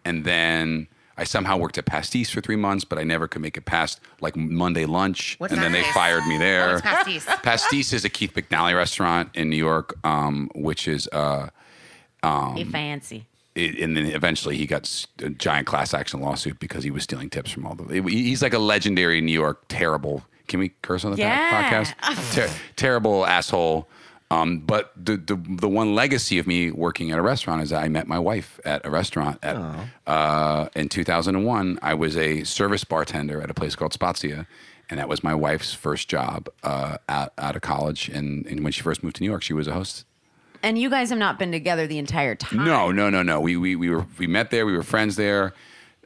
[0.04, 0.88] and then
[1.18, 4.00] I somehow worked at Pastis for three months, but I never could make it past
[4.22, 6.74] like Monday lunch, What's and then that they fired me there.
[6.74, 7.26] What's Pastis?
[7.44, 11.08] Pastis is a Keith McNally restaurant in New York, um, which is.
[11.12, 11.50] Uh,
[12.58, 13.26] you fancy.
[13.56, 17.30] it, and then eventually he got a giant class action lawsuit because he was stealing
[17.30, 18.02] tips from all the.
[18.04, 20.24] He's like a legendary New York terrible.
[20.48, 21.84] Can we curse on the Yeah.
[21.86, 22.34] podcast?
[22.36, 23.88] Ter- terrible asshole.
[24.32, 27.84] Um, but the, the the one legacy of me working at a restaurant is that
[27.84, 29.56] I met my wife at a restaurant at
[30.08, 31.80] uh, in 2001.
[31.82, 34.48] I was a service bartender at a place called Spazia,
[34.90, 38.10] and that was my wife's first job uh, out, out of college.
[38.10, 40.06] And, and when she first moved to New York, she was a host.
[40.66, 42.66] And you guys have not been together the entire time.
[42.66, 43.40] No, no, no, no.
[43.40, 44.66] We we we were we met there.
[44.66, 45.54] We were friends there.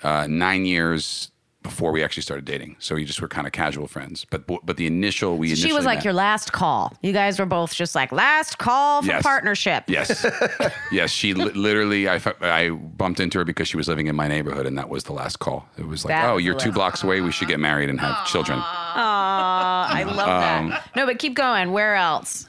[0.03, 1.32] Uh, nine years
[1.62, 2.76] before we actually started dating.
[2.80, 4.26] So we just were kind of casual friends.
[4.30, 6.93] But but the initial we initially She was like met- your last call.
[7.01, 9.24] You guys were both just like last call for Yes.
[9.24, 9.86] partnership.
[9.88, 10.26] Yes,
[10.91, 11.10] yes.
[11.12, 14.66] She li- literally, I, I bumped into her because she was living in my neighborhood,
[14.66, 15.68] and that was the last call.
[15.78, 17.22] It was like, That oh, was you're two blocks away.
[17.22, 18.60] We should get married and have children.
[18.60, 20.28] Aw, I love
[20.64, 20.89] Um, that.
[20.97, 21.72] No, but keep going.
[21.72, 22.47] Where else?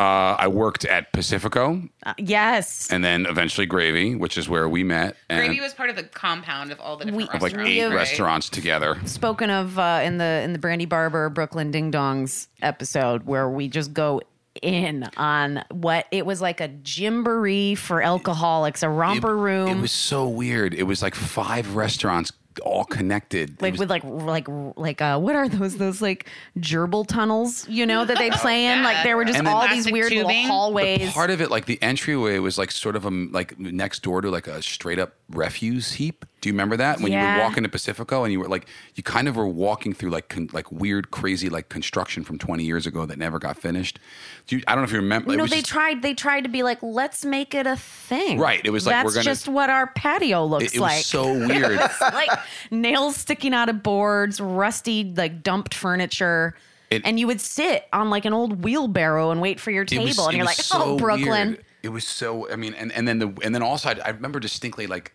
[0.00, 2.88] Uh, I worked at Pacifico, Uh, yes.
[2.90, 5.14] and then eventually Gravy, which is where we met.
[5.28, 7.70] And Gravy was part of the compound of all the different We- of like restaurants.
[7.70, 7.94] eight right?
[7.94, 8.96] restaurants together.
[9.04, 13.68] Spoken of uh, in the in the Brandy Barber Brooklyn Ding Dongs episode where we
[13.68, 14.22] just go
[14.62, 19.68] in on what it was like a gymboree for alcoholics, a romper room.
[19.68, 20.72] It was so weird.
[20.74, 22.32] It was like five restaurants
[22.64, 23.60] all connected.
[23.62, 24.46] Like was- with like like
[24.76, 26.28] like uh what are those those like
[26.58, 30.12] gerbil tunnels you know that they play in like there were just all these weird
[30.12, 30.44] little tubing.
[30.44, 34.02] the hallways part of it, like the entryway, was like sort of a like next
[34.02, 36.24] door to like a straight up refuse heap.
[36.40, 37.36] Do you remember that when you Yeah.
[37.36, 40.28] would walk into Pacifico and you were like you kind of were walking through like
[40.28, 43.98] con- like weird, crazy like construction from twenty years ago that never got finished?
[44.46, 45.36] Do you, I don't know if you remember.
[45.36, 48.60] no they just- tried they tried to be like let's make it a thing Right,
[48.64, 50.96] it was like, that's we're gonna- That's just what our patio looks It, it like
[50.98, 51.78] was so weird.
[52.00, 52.30] like
[52.70, 56.56] nails sticking out of boards rusty like dumped furniture
[56.90, 60.04] It- and you would sit on like an old wheelbarrow and wait for your table
[60.06, 61.64] was- and you're like oh, so oh brooklyn weird.
[61.82, 62.46] It was so.
[62.52, 65.14] I mean, and, and then the and then also I, I remember distinctly like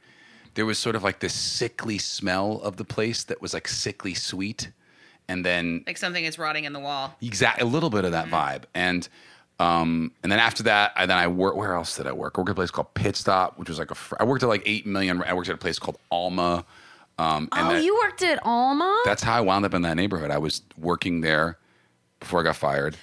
[0.56, 4.14] there was sort of like this sickly smell of the place that was like sickly
[4.14, 4.72] sweet,
[5.28, 7.14] and then Like something is rotting in the wall.
[7.22, 9.08] Exactly, a little bit of that vibe and.
[9.58, 11.56] Um, and then after that, I then I worked.
[11.56, 12.34] Where else did I work?
[12.38, 13.96] I worked at a place called Pit Stop, which was like a.
[13.96, 15.24] fr- I worked at like eight million.
[15.24, 16.66] I worked at a place called Alma.
[17.18, 19.96] Um, and oh that- you worked at alma that's how I wound up in that
[19.96, 20.30] neighborhood.
[20.30, 21.58] I was working there
[22.20, 22.98] before I got fired,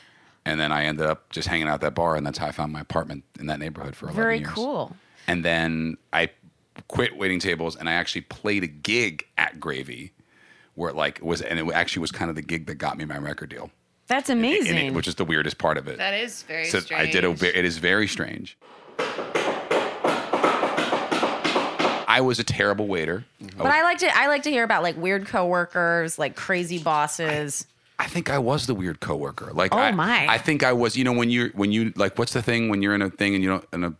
[0.44, 2.52] and then I ended up just hanging out at that bar, and that's how I
[2.52, 4.50] found my apartment in that neighborhood for 11 very years.
[4.50, 4.94] cool
[5.26, 6.28] And then I
[6.88, 10.12] quit waiting tables, and I actually played a gig at Gravy,
[10.74, 13.04] where it like was, and it actually was kind of the gig that got me
[13.04, 13.70] my record deal,
[14.06, 15.98] that's And amazing it- which is the weirdest part of it.
[15.98, 17.08] That is very so strange.
[17.08, 17.30] I did a.
[17.58, 18.56] It is very strange.
[22.08, 23.24] I was a terrible waiter.
[23.56, 27.66] But I like to I like to hear about like weird coworkers, like crazy bosses.
[27.98, 29.50] I think I was the weird coworker.
[29.52, 30.26] Like, Oh, I, my.
[30.28, 30.96] I think I was.
[30.96, 33.34] You know, when you're when you like, what's the thing when you're in a thing
[33.34, 33.94] and you don't in a,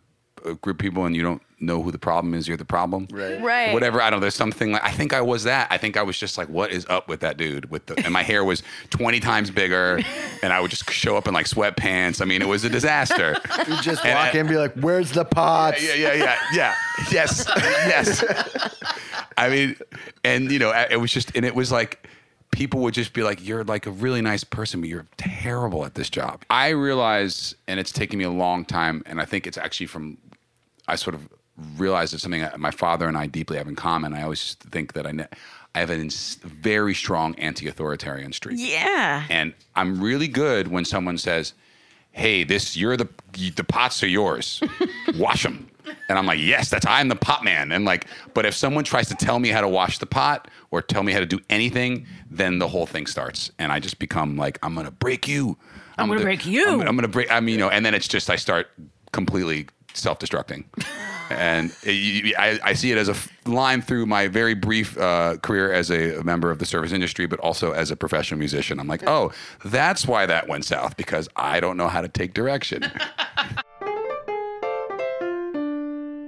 [0.45, 3.07] a group of people and you don't know who the problem is, you're the problem.
[3.11, 3.41] Right.
[3.41, 3.73] Right.
[3.73, 4.01] Whatever.
[4.01, 4.21] I don't know.
[4.21, 5.67] There's something like I think I was that.
[5.71, 7.69] I think I was just like, what is up with that dude?
[7.71, 9.99] With the and my hair was 20 times bigger,
[10.41, 12.21] and I would just show up in like sweatpants.
[12.21, 13.37] I mean, it was a disaster.
[13.67, 16.37] You just And walk I- in and be like, "Where's the pots?" Yeah, yeah, yeah,
[16.53, 16.75] yeah.
[17.11, 18.23] Yes, yes.
[19.37, 19.75] I mean,
[20.23, 22.07] and you know, it was just, and it was like,
[22.51, 25.95] people would just be like, "You're like a really nice person, but you're terrible at
[25.95, 29.57] this job." I realize, and it's taken me a long time, and I think it's
[29.57, 30.17] actually from,
[30.87, 31.27] I sort of
[31.77, 34.13] realized it's something that my father and I deeply have in common.
[34.13, 35.27] I always just think that I, ne-
[35.75, 38.57] I have a ins- very strong anti-authoritarian streak.
[38.59, 39.25] Yeah.
[39.29, 41.53] And I'm really good when someone says,
[42.11, 43.09] "Hey, this you're the
[43.55, 44.61] the pots are yours.
[45.15, 45.69] Wash them."
[46.09, 47.71] And I'm like, yes, that's I'm the pot man.
[47.71, 50.81] And like, but if someone tries to tell me how to wash the pot or
[50.81, 54.37] tell me how to do anything, then the whole thing starts, and I just become
[54.37, 55.57] like, I'm gonna break you.
[55.97, 56.67] I'm gonna break you.
[56.67, 57.29] I'm, I'm gonna break.
[57.31, 58.67] I mean, you know, and then it's just I start
[59.11, 60.65] completely self-destructing.
[61.29, 63.15] And it- I, I see it as a
[63.49, 67.39] line through my very brief uh, career as a member of the service industry, but
[67.39, 68.79] also as a professional musician.
[68.79, 69.31] I'm like, oh,
[69.65, 72.83] that's why that went south because I don't know how to take direction.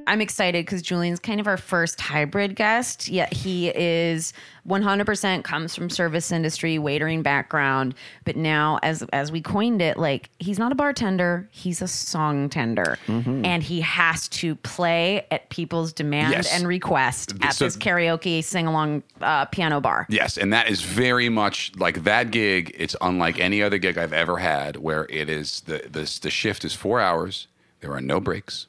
[0.08, 3.08] I'm excited because Julian's kind of our first hybrid guest.
[3.10, 4.34] Yet he is
[4.68, 7.95] 100% comes from service industry, waitering background.
[8.24, 12.49] But now, as as we coined it, like he's not a bartender, he's a song
[12.49, 16.53] tender, and he has to play at people's demand Yes.
[16.53, 20.06] and request at So- this karaoke sing along uh, piano bar.
[20.10, 22.76] Yes, and that is very much like that gig.
[22.78, 26.66] It's unlike any other gig I've ever had, where it is the the, the shift
[26.66, 27.47] is four hours.
[27.82, 28.66] There are no breaks,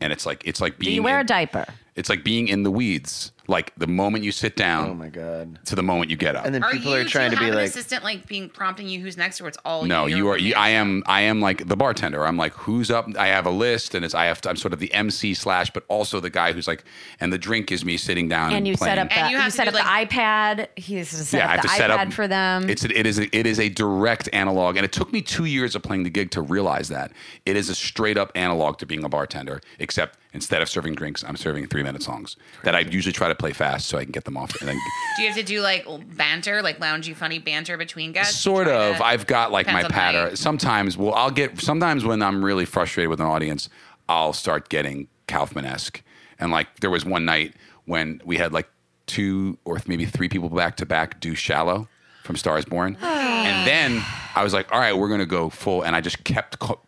[0.00, 0.90] and it's like it's like being.
[0.90, 1.66] Do you wear in- a diaper?
[1.94, 3.32] It's like being in the weeds.
[3.48, 4.90] Like the moment you sit down.
[4.90, 5.64] Oh my god.
[5.66, 6.44] To the moment you get up.
[6.44, 8.26] And then Are people you are trying do to you be an like, assistant like
[8.26, 10.16] being prompting you who's next, or it's all no, you?
[10.16, 10.38] you are.
[10.38, 11.02] You, I am.
[11.06, 12.26] I am like the bartender.
[12.26, 13.06] I'm like, who's up?
[13.18, 14.14] I have a list, and it's.
[14.14, 14.40] I have.
[14.42, 16.84] To, I'm sort of the MC slash, but also the guy who's like,
[17.20, 19.36] and the drink is me sitting down and, And you set up the, And you
[19.36, 20.68] you have to set do, up the iPad.
[20.76, 22.70] He's has to set yeah, I up have the to set iPad up for them.
[22.70, 25.44] It's a, it is a, it is a direct analog, and it took me two
[25.44, 27.12] years of playing the gig to realize that
[27.44, 29.60] it is a straight up analog to being a bartender.
[29.78, 33.34] Except instead of serving drinks, I'm serving three minute songs that I usually try to
[33.34, 34.54] play fast so I can get them off.
[34.60, 34.78] And then
[35.16, 35.84] Do you have to do like
[36.16, 38.38] banter, like loungy, funny banter between guests?
[38.38, 40.36] sort of, I've got like my depends on the pattern.
[40.36, 41.58] Sometimes, well, I'll get.
[41.58, 43.68] Sometimes when I'm really frustrated with an audience,
[44.08, 46.02] I'll start getting Kaufman esque,
[46.38, 47.54] and like there was one night
[47.86, 48.68] when we had like
[49.06, 51.88] two or maybe three people back to back do "Shallow"
[52.22, 55.96] from Stars Born, and then I was like, all right, we're gonna go full, and
[55.96, 56.58] I just kept.
[56.58, 56.80] Co-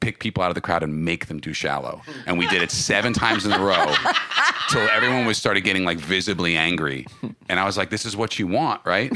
[0.00, 2.70] pick people out of the crowd and make them do shallow, and we did it
[2.70, 3.94] seven times in a row
[4.70, 7.06] till everyone was started getting like visibly angry,
[7.48, 9.10] and I was like, "This is what you want, right?"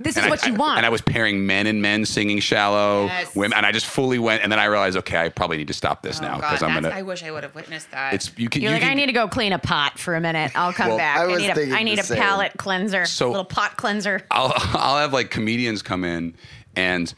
[0.00, 0.76] this And is I- what you I- want.
[0.76, 3.34] And I was pairing men and men singing "Shallow," Yes.
[3.34, 4.44] women, and I just fully went.
[4.44, 6.62] And then I realized, okay, I probably need to stop this now Oh, God, because
[6.62, 6.94] I'm gonna.
[6.94, 8.14] I wish I would have witnessed that.
[8.14, 8.62] it's you can.
[8.62, 10.52] You're you like, can, I need to go clean a pot for a minute.
[10.54, 11.18] I'll come Well, back.
[11.18, 12.18] I I, need a, thinking I need a same.
[12.18, 14.24] palate cleanser, So- little pot cleanser.
[14.30, 16.34] I'll I'll have like comedians come in
[16.76, 17.12] and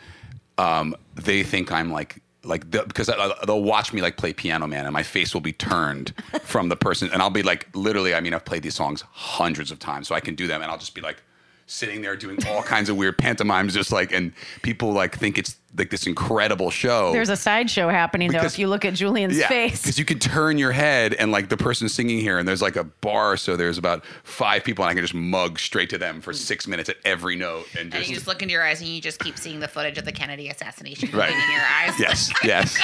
[0.56, 4.66] um, they think I'm like like the, because I, they'll watch me like play Piano
[4.66, 8.14] Man and my face will be turned from the person and I'll be like literally
[8.14, 10.70] I mean I've played these songs hundreds of times so I can do them and
[10.70, 11.22] I'll just be like
[11.66, 14.32] sitting there doing all kinds of weird pantomimes just like and
[14.62, 17.12] people like think it's like this incredible show.
[17.12, 18.42] There's a sideshow happening though.
[18.44, 21.56] If you look at Julian's face, Because you can turn your head and like the
[21.56, 24.94] person singing here, and there's like a bar, so there's about five people, and I
[24.94, 28.08] can just mug straight to them for six minutes at every note, and and just,
[28.08, 30.12] you just look into your eyes and you just keep seeing the footage of the
[30.12, 31.30] Kennedy assassination Right.
[31.30, 31.98] in your eyes.
[32.00, 32.76] yes, yes.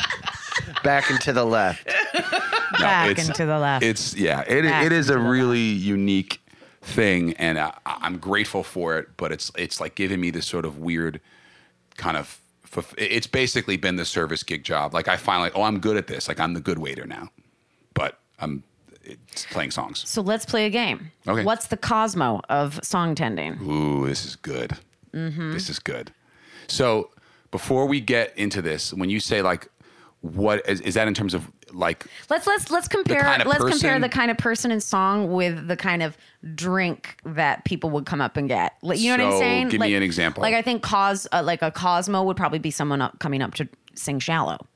[0.82, 1.86] back and to the left.
[2.14, 2.20] No,
[2.80, 3.84] back it's- and to the left.
[3.84, 6.40] It's yeah, it, Back it is a into the really unique
[6.82, 9.08] thing, and I, I'm grateful for it.
[9.16, 11.20] But it's it's like giving me this sort of weird
[11.96, 12.40] kind of.
[12.98, 14.92] It's basically been the service gig job.
[14.92, 16.28] Like I finally, oh, I'm good at this.
[16.28, 17.30] Like I'm the good waiter now,
[17.94, 18.62] but I'm
[19.06, 20.06] it's playing songs.
[20.08, 21.12] so let's play a game.
[21.26, 21.44] Okay.
[21.44, 23.58] What's the Cosmo of song tending?
[23.62, 24.76] Ooh, this is good.
[25.14, 25.52] Mm-hmm.
[25.52, 26.12] This is good.
[26.66, 27.10] So
[27.50, 29.68] before we get into this, when you say like,
[30.20, 32.06] what is, is that in terms of like?
[32.30, 35.68] Let's let's let's compare kind of let's compare the kind of person and song with
[35.68, 36.16] the kind of
[36.54, 38.74] drink that people would come up and get.
[38.82, 39.68] Like, You know what I'm saying?
[39.68, 40.42] give me an example.
[40.42, 43.54] Like I think cause uh, like a Cosmo would probably be someone up, coming up
[43.54, 44.66] to sing "Shallow."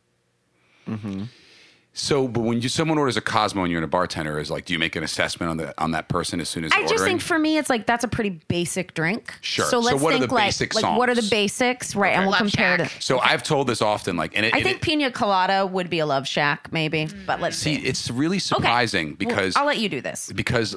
[1.92, 4.64] So, but when you someone orders a Cosmo and you're in a bartender, is like,
[4.64, 6.82] do you make an assessment on the on that person as soon as I they're
[6.84, 7.10] just ordering?
[7.18, 9.34] think for me, it's like that's a pretty basic drink.
[9.40, 9.64] Sure.
[9.64, 12.14] So So let's what are think the like basic like what are the basics, right?
[12.14, 12.92] And we'll Love compare Shack.
[12.92, 13.02] to.
[13.02, 15.90] so I've told this often, like, and it, I and think it, Pina Colada would
[15.90, 17.08] be a love shack, maybe.
[17.26, 17.86] But let's see, see.
[17.86, 20.30] it's really surprising Well, because I'll let you do this.
[20.32, 20.76] because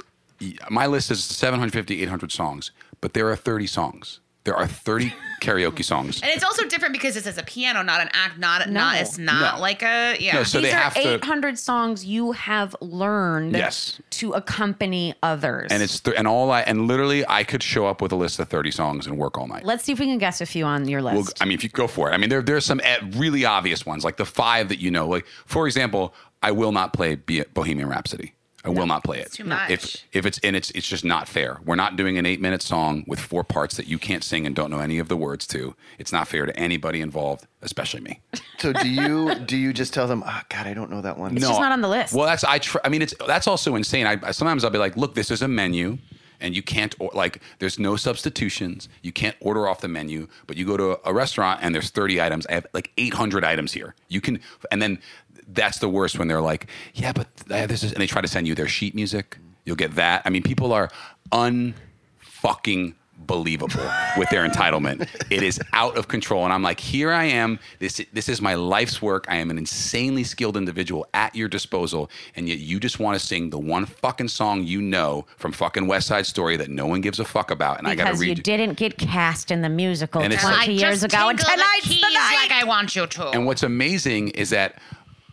[0.72, 4.20] my list is 750, 800 songs, but there are 30 songs.
[4.46, 6.22] There are 30 karaoke songs.
[6.22, 9.18] And it's also different because it's as a piano, not an act, not not it's
[9.18, 9.62] not No.
[9.62, 10.36] like a yeah.
[10.36, 14.00] No, so These they are have to- 800 songs you have learned Yes.
[14.12, 15.70] to accompany others.
[15.72, 18.40] and it's th- and all I and literally I could show up with a list
[18.40, 19.64] of 30 songs and work all night.
[19.66, 21.16] Let's see if we can guess a few on your list.
[21.16, 23.46] Well, I mean, if you go for it, I mean, there there's some eh, really
[23.46, 25.08] obvious ones, like the five that you know.
[25.08, 28.34] Like, for example, I will not play Bohemian Rhapsody.
[28.66, 29.32] I will not play it.
[29.34, 29.70] too much.
[29.70, 31.60] If if it's and it's it's just not fair.
[31.66, 34.56] We're not doing an eight minute song with four parts that you can't sing and
[34.56, 35.76] don't know any of the words to.
[36.00, 38.22] It's not fair to anybody involved, especially me.
[38.60, 41.36] So do you do you just tell them, oh God, I don't know that one?
[41.36, 42.14] It's just not on the list.
[42.14, 42.60] Well, that's I.
[42.60, 44.08] Tr- I mean, it's that's also insane.
[44.08, 45.98] I I- sometimes I'll be like, look, this is a menu.
[46.44, 48.90] And you can't or, like there's no substitutions.
[49.02, 52.22] You can't order off the menu, but you go to a restaurant and there's 30
[52.22, 52.46] items.
[52.48, 53.96] I have like 800 items here.
[54.10, 54.40] You can,
[54.72, 55.00] and then
[55.48, 58.48] that's the worst when they're like, yeah, but this is, and they try to send
[58.48, 59.38] you their sheet music.
[59.66, 60.22] You'll get that.
[60.26, 60.90] I mean, people are
[61.32, 62.94] unfucking
[63.28, 63.84] believable
[64.18, 65.08] with their entitlement.
[65.30, 66.44] It is out of control.
[66.44, 67.60] And I'm like, here I am.
[67.80, 69.26] This this is my life's work.
[69.30, 73.26] I am an insanely skilled individual at your disposal, and yet you just want to
[73.26, 77.02] sing the one fucking song you know from fucking West Side Story that no one
[77.02, 77.80] gives a fuck about.
[77.80, 78.36] And I got to read it.
[78.38, 81.88] Because you didn't get cast in the musical And 20 like- years ago, and tonight's
[81.88, 82.36] the night.
[82.50, 83.30] like I want you to.
[83.30, 84.80] And what's amazing is that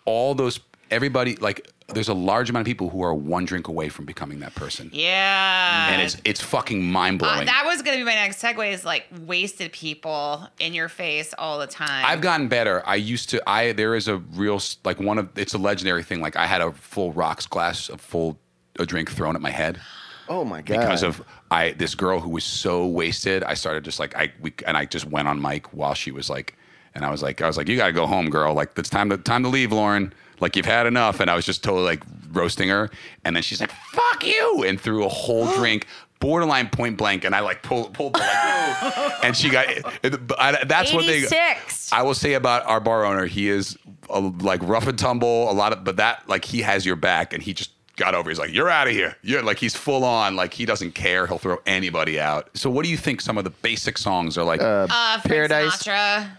[0.04, 0.60] all those
[0.90, 4.40] everybody like there's a large amount of people who are one drink away from becoming
[4.40, 4.90] that person.
[4.92, 5.90] yeah.
[5.92, 7.46] And it's it's fucking mind Uh, blowing.
[7.46, 8.72] that was gonna be my next segue.
[8.72, 12.04] Is like wasted people in your face all the time.
[12.06, 12.82] I've gotten better.
[12.86, 13.42] I used to.
[13.48, 16.20] I there is a real like one of it's a legendary thing.
[16.20, 18.38] Like I had a full rocks glass, a full
[18.78, 19.80] a drink thrown at my head
[20.28, 20.78] Oh my god!
[20.78, 23.42] because of I this girl who was so wasted.
[23.42, 26.30] I started just like I we and I just went on mic while she was
[26.30, 26.56] like,
[26.94, 28.54] and I was like I was like you got to go home, girl.
[28.54, 30.12] Like it's time to time to leave, Lauren.
[30.40, 31.20] Like you've had enough.
[31.20, 32.90] And I was just totally like roasting her.
[33.24, 35.86] And then she's like, "Fuck you!" and threw a whole drink.
[36.20, 38.28] Borderline point blank, and I like pulled pulled the like,
[38.96, 39.66] "No." and she got.
[40.38, 41.16] I, that's what they.
[41.16, 41.92] 86.
[41.94, 43.78] I will say about our bar owner, he is
[44.10, 47.32] a, like rough and tumble, a lot of, but that like he has your back,
[47.32, 48.28] and he just got over.
[48.28, 51.26] He's like, "You're out of here." You're like he's full on, like he doesn't care.
[51.26, 52.50] He'll throw anybody out.
[52.52, 53.22] So, what do you think?
[53.22, 54.60] Some of the basic songs are like.
[54.60, 55.82] uh, Frank Paradise.
[55.82, 56.30] Sinatra.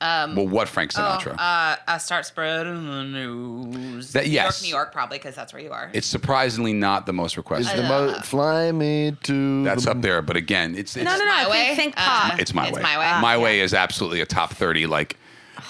[0.00, 1.34] Well, what Frank Sinatra?
[1.38, 4.12] Uh, uh, start spreading the news.
[4.12, 4.44] That- New yes.
[4.44, 5.90] York, New York, probably because that's where you are.
[5.92, 7.78] it's surprisingly not the most Is requested.
[7.78, 11.24] the most fly me to That's the up there, but again, it's, it's No, no,
[11.24, 11.26] no.
[11.26, 11.74] My Think, Way?
[11.76, 12.40] think Uh, pop.
[12.40, 12.82] It's my It's way.
[12.82, 13.20] My Way.
[13.20, 14.86] My way is absolutely a top thirty.
[14.86, 15.16] Like,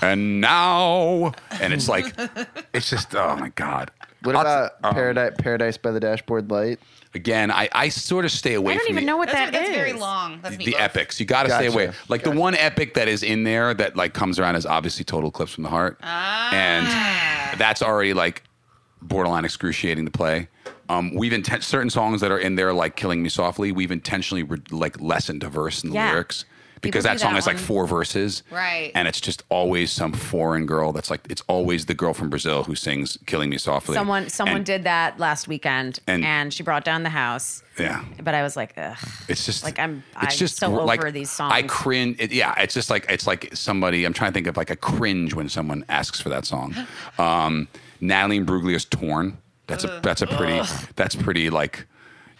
[0.02, 2.14] and now, and it's like,
[2.72, 3.90] it's just oh my god.
[4.22, 6.78] What I'll- about um, Paradise Paradise by the Dashboard Light?
[7.14, 8.74] Again, I, I sort of stay away from it.
[8.74, 9.68] I don't from even the, know what that's, that is.
[9.68, 10.38] that's very long.
[10.42, 11.18] That's the epics.
[11.18, 11.74] You got to stay Gotcha.
[11.74, 11.92] away.
[12.08, 15.28] Like the one epic that is in there that like comes around is obviously Total
[15.28, 16.54] Eclipse from the Heart, Ah.
[16.54, 18.44] and that's already like
[19.02, 20.46] borderline excruciating to play.
[20.88, 24.44] Um, we've inten- certain songs that are in there like "Killing Me Softly." We've intentionally
[24.44, 26.12] re- like lessened a verse in the Yeah.
[26.12, 26.44] lyrics
[26.80, 28.90] because People that song that has like four verses, Right.
[28.94, 32.64] And it's just always some foreign girl that's like it's always the girl from Brazil
[32.64, 36.62] who sings "Killing Me Softly." Someone someone And- did that last weekend, and- and, she
[36.62, 37.62] brought down the house.
[37.78, 38.04] Yeah.
[38.22, 38.96] But I was like, ugh.
[39.28, 41.52] It's just Like, I'm- It's I'm just so like, over these songs.
[41.54, 42.16] I cringe.
[42.18, 44.04] It, yeah, it's just like it's like somebody.
[44.04, 46.74] I'm trying to think of like a cringe when someone asks for that song.
[47.18, 47.68] Um,
[48.00, 50.60] Natalie Imbruglia's "Torn." That's a that's a pretty
[50.96, 51.86] that's pretty like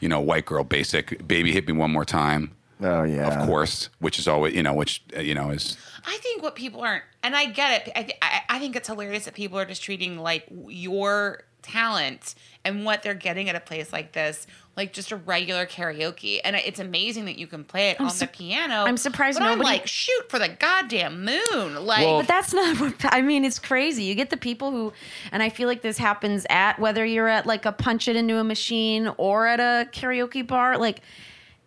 [0.00, 1.26] you know white girl basic.
[1.28, 2.52] Baby hit me one more time.
[2.82, 5.76] Oh yeah, Of course, which is always you know which uh, you know is
[6.06, 7.92] I think what people aren't, and I get it.
[7.94, 12.34] I, th- I, I think it's hilarious that people are just treating like your talent
[12.64, 14.46] and what they're getting at a place like this,
[14.78, 16.40] like just a regular karaoke.
[16.42, 18.84] And it's amazing that you can play it on su- the piano.
[18.84, 21.84] I'm surprised but I'm nobody- like, shoot for the goddamn moon.
[21.84, 23.44] Like, Well- But that's not what I mean.
[23.44, 24.04] It's crazy.
[24.04, 24.92] You get the people who,
[25.32, 28.38] and I feel like this happens at whether you're at like a punch it into
[28.38, 30.78] a machine or at a karaoke bar.
[30.78, 31.02] Like,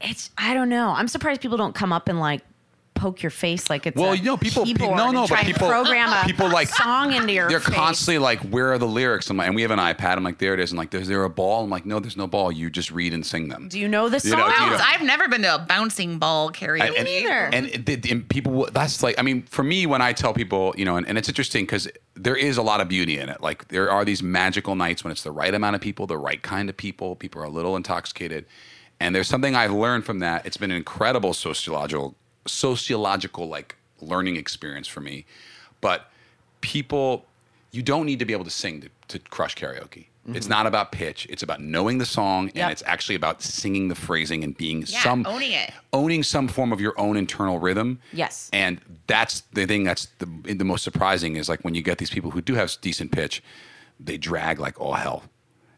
[0.03, 0.89] it's I don't know.
[0.89, 2.41] I'm surprised people don't come up and like
[2.95, 5.67] poke your face like it's Well, a you know, people- pe- no, no, but people-
[5.67, 7.75] program a people, like, song into your they're face.
[7.75, 9.29] constantly like, where are the lyrics?
[9.31, 10.15] I'm like, and we have an iPad.
[10.15, 10.71] I'm like, there it is.
[10.71, 11.63] I'm like, is there a ball?
[11.63, 12.51] I'm like, no, there's no ball.
[12.51, 13.67] You just read and sing them.
[13.67, 14.39] Do you know the You song?
[14.39, 16.95] know, you know- I've never been to a bouncing ball karaoke.
[16.97, 17.29] and, either.
[17.51, 20.75] And, it- it- and people, that's like, I mean, for me, when I tell people,
[20.77, 23.41] you know, and, and it's interesting because there is a lot of beauty in it.
[23.41, 26.41] Like there are these magical nights when it's the right amount of people, the right
[26.43, 27.15] kind of people.
[27.15, 28.45] People are a little intoxicated,
[29.03, 30.45] and there's something I've learned from that.
[30.45, 32.15] It's been an incredible sociological,
[32.47, 35.25] sociological like learning experience for me.
[35.81, 36.09] But
[36.61, 37.25] people,
[37.71, 40.05] you don't need to be able to sing to, to crush karaoke.
[40.25, 40.37] Mm-hmm.
[40.37, 41.27] It's not about pitch.
[41.29, 42.55] It's about knowing the song, Yep.
[42.55, 45.71] and it's actually about singing the phrasing and being Yeah, some owning it.
[45.91, 47.99] owning some form of your own internal rhythm.
[48.13, 48.49] Yes.
[48.53, 52.09] And that's the thing that's the, the most surprising is like when you get these
[52.09, 53.43] people who do have decent pitch,
[53.99, 55.23] they drag like all hell.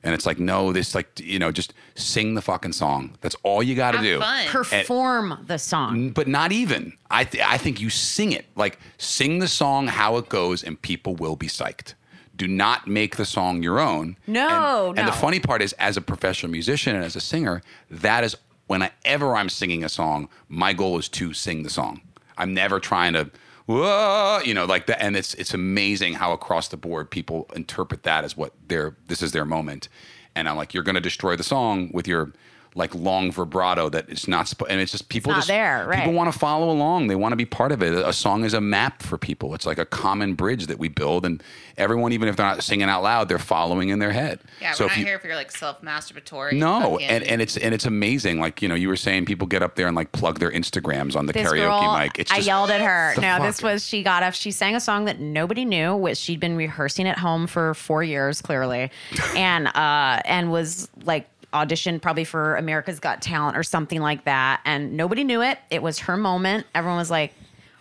[0.05, 3.17] And it's like, no, this like, you know, just sing the fucking song.
[3.21, 4.19] That's all you got to do.
[4.19, 4.47] fun.
[4.47, 6.11] Perform the song.
[6.11, 6.93] But not even.
[7.09, 8.45] I, th- I think you sing it.
[8.55, 11.95] Like, sing the song how it goes, and people will be psyched.
[12.35, 14.15] Do not make the song your own.
[14.27, 17.63] No, and, And the funny part is, as a professional musician and as a singer,
[17.89, 18.37] that is
[18.67, 22.01] whenever I'm singing a song, my goal is to sing the song.
[22.37, 23.31] I'm never trying to,
[23.65, 25.01] whoa, you know, like that.
[25.01, 29.21] And it's it's amazing how across the board people interpret that as what their this
[29.21, 29.89] is their moment.
[30.35, 32.33] And I'm like, you're going to destroy the song with your
[32.75, 35.99] like long vibrato that it's not sp- and it's just people not just there, right.
[35.99, 38.53] people want to follow along they want to be part of it a song is
[38.53, 41.41] a map for people it's like a common bridge that we build and
[41.77, 44.83] everyone even if they're not singing out loud they're following in their head Yeah, so
[44.83, 46.53] we're if not you here for your like self masturbatory.
[46.53, 48.39] no, and, and it's and it's amazing.
[48.39, 51.15] Like you know, you were saying people get up there and like plug their Instagrams
[51.15, 52.19] on the this karaoke girl, mic.
[52.19, 53.13] It's I yelled at her.
[53.15, 54.33] the No, this was she got up.
[54.33, 58.03] She sang a song that nobody knew, which she'd been rehearsing at home for four
[58.03, 58.91] years, clearly,
[59.35, 64.61] and uh, and was like auditioned probably for America's Got Talent or something like that,
[64.65, 65.57] and nobody knew it.
[65.71, 66.67] It was her moment.
[66.75, 67.33] Everyone was like.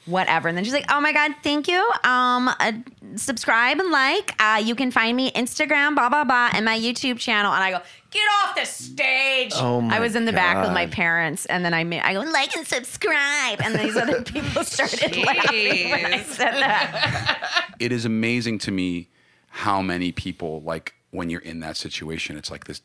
[0.07, 1.81] Whatever, and then she's like, "Oh my god, thank you.
[2.05, 2.73] Um, uh,
[3.17, 4.35] subscribe and like.
[4.39, 7.71] Uh, you can find me Instagram, blah blah blah, and my YouTube channel." And I
[7.71, 11.47] go, "Get off the stage!" Oh my I was in the back with my parents,
[11.47, 15.89] and then I made, I go like and subscribe, and these other people started laughing
[15.89, 17.71] when I said that.
[17.81, 19.09] it is amazing to me
[19.49, 22.37] how many people like when you're in that situation.
[22.37, 22.83] It's like this.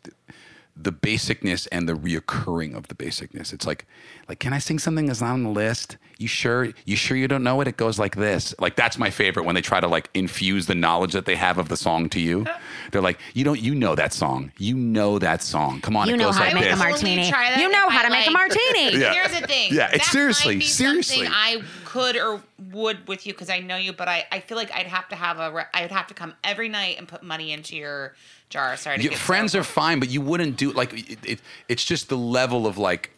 [0.82, 3.52] The basicness and the reoccurring of the basicness.
[3.52, 3.86] It's like,
[4.30, 5.98] like, can I sing something that's not on the list?
[6.20, 6.70] You sure?
[6.86, 7.68] You sure you don't know it?
[7.68, 8.56] It goes like this.
[8.60, 11.58] Like that's my favorite when they try to like infuse the knowledge that they have
[11.58, 12.46] of the song to you.
[12.92, 14.52] They're like, you don't, you know that song.
[14.58, 15.82] You know that song.
[15.82, 16.80] Come on, You it know goes how like to make a this.
[16.82, 17.30] Only martini.
[17.30, 18.96] try that You know how I to make a martini.
[19.00, 19.14] Yeah.
[19.14, 19.74] Here's the thing.
[19.74, 21.28] Yeah, it's that seriously, might be seriously.
[21.30, 24.72] I could or would with you because I know you, but I, I feel like
[24.74, 27.24] I'd have to have a re- I would have to come every night and put
[27.24, 28.16] money into your
[28.50, 28.76] jar.
[28.78, 31.42] Sorry, to Yeah, get friends so- are fine, but you wouldn't do like it, it,
[31.68, 33.12] it's just the level of like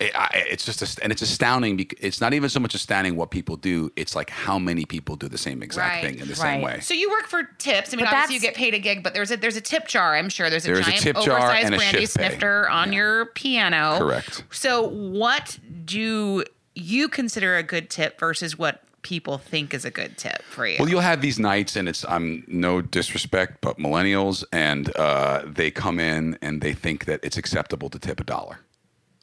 [0.00, 3.14] it, I, it's just ast- and it's astounding because it's not even so much astounding
[3.14, 6.04] what people do it's like how many people do the same exact Right.
[6.10, 7.94] thing in the same way So you work for tips.
[7.94, 9.86] I mean, But obviously you get paid a gig, but there's a there's a tip
[9.86, 10.16] jar.
[10.16, 12.28] I'm sure there's a There's a giant tip jar oversized and a brandy shift pay.
[12.28, 13.98] snifter on your piano.
[13.98, 14.42] Correct.
[14.50, 16.42] So what do
[16.74, 20.76] you consider a good tip versus what people think is a good tip for you?
[20.80, 25.70] well you'll have these nights and it's i'm no disrespect but millennials and uh, they
[25.70, 28.58] come in and they think that it's acceptable to tip a dollar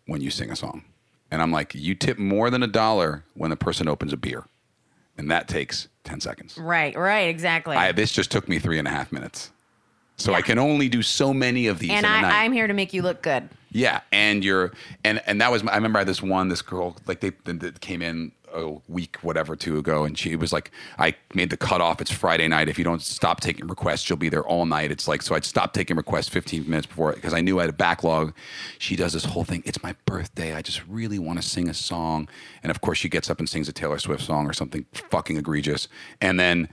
[0.06, 0.84] when you sing a song
[1.30, 4.46] and i'm like you tip more than a dollar when the person opens a beer
[5.18, 7.76] and that takes 10 seconds Right, right, exactly.
[7.76, 9.52] I, this just took me three and a half minutes.
[10.18, 12.34] So I can only do so many of these and in a night.
[12.34, 13.50] I, I'm here to make you look good.
[13.72, 14.72] yeah, and you're
[15.04, 17.82] and and that was I remember I had this one this girl like they that
[17.82, 22.02] came in a week whatever two ago and she was like I made the cutoff.
[22.02, 22.70] It's Friday night.
[22.70, 24.91] If you don't stop taking requests, you'll be there all night.
[24.91, 27.70] It's like so I'd stop taking requests 15 minutes before because I knew I had
[27.70, 28.34] a backlog.
[28.78, 29.64] She does this whole thing.
[29.66, 30.54] It's my birthday.
[30.54, 32.28] I just really want to sing a song,
[32.64, 35.38] and of course she gets up and sings a Taylor Swift song or something fucking
[35.38, 35.88] egregious,
[36.20, 36.70] and then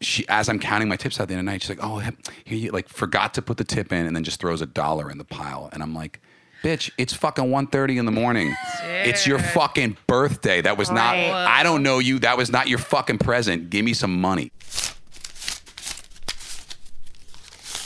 [0.00, 1.98] she as I'm counting my tips out the end of the night, she's like, "Oh,
[1.98, 5.10] here you like forgot to put the tip in," and then just throws a dollar
[5.10, 6.20] in the pile, and I'm like.
[6.62, 8.54] Bitch, it's fucking 1.30 in the morning.
[8.84, 10.60] It's your fucking birthday.
[10.60, 11.30] That was not, Right.
[11.32, 12.18] I don't know you.
[12.18, 13.70] That was not your fucking present.
[13.70, 14.50] Give me some money.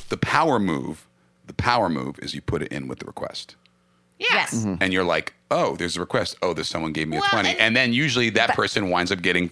[0.09, 1.07] The power move,
[1.47, 3.57] the power move is you put it in with the request.
[4.19, 4.31] yes.
[4.33, 4.55] Yes.
[4.55, 4.83] Mm-hmm.
[4.83, 6.37] And you're like, oh, there's a request.
[6.43, 7.49] Oh, there's someone gave me Well, a 20.
[7.51, 9.51] and- And, then usually that person winds up getting,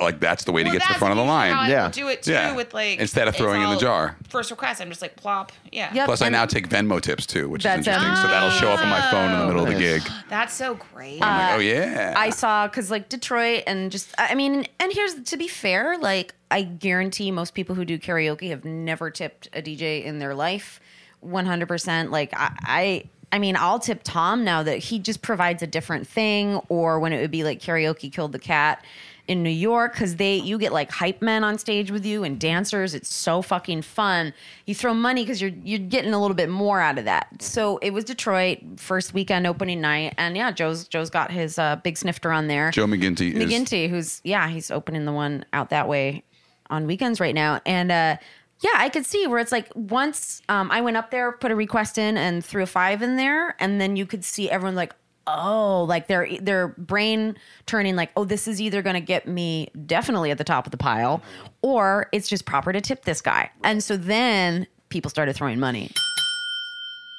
[0.00, 1.52] like, that's the way to get to the front of the line.
[1.52, 1.90] How I Yeah.
[1.90, 2.54] do it too Yeah.
[2.54, 4.16] with like Instead of throwing in the jar.
[4.28, 5.52] First request, I'm just like plop.
[5.72, 5.92] Yeah.
[5.94, 6.06] Yep.
[6.06, 8.16] Plus, I now take Venmo tips too, which That's is interesting.
[8.16, 10.02] So that'll show up on my phone in the middle of the gig.
[10.28, 11.22] That's so great.
[11.22, 12.14] I'm like, uh, oh yeah.
[12.16, 15.96] I saw because like Detroit and just I I mean and here's to be fair
[15.98, 20.34] like I guarantee most people who do karaoke have never tipped a DJ in their
[20.34, 20.80] life
[21.24, 25.66] 100% like I, I I mean I'll tip Tom now that he just provides a
[25.66, 28.84] different thing or when it would be like karaoke killed the cat
[29.28, 32.38] in New York because they you get like hype men on stage with you and
[32.38, 32.94] dancers.
[32.94, 34.32] It's so fucking fun.
[34.66, 37.42] You throw money because you're you're getting a little bit more out of that.
[37.42, 41.76] So it was Detroit first weekend opening night, and yeah, Joe's Joe's got his uh,
[41.76, 42.70] big snifter on there.
[42.70, 46.22] Joe McGinty is McGinty, who's yeah, he's opening the one out that way
[46.70, 48.16] on weekends right now, and uh,
[48.60, 51.54] yeah, I could see where it's like once um, I went up there, put a
[51.54, 54.94] request in, and threw a five in there, and then you could see everyone like.
[55.26, 59.68] Oh, like their their brain turning like, oh, this is either going to get me
[59.86, 61.22] definitely at the top of the pile,
[61.62, 63.50] or it's just proper to tip this guy.
[63.64, 65.90] And so then people started throwing money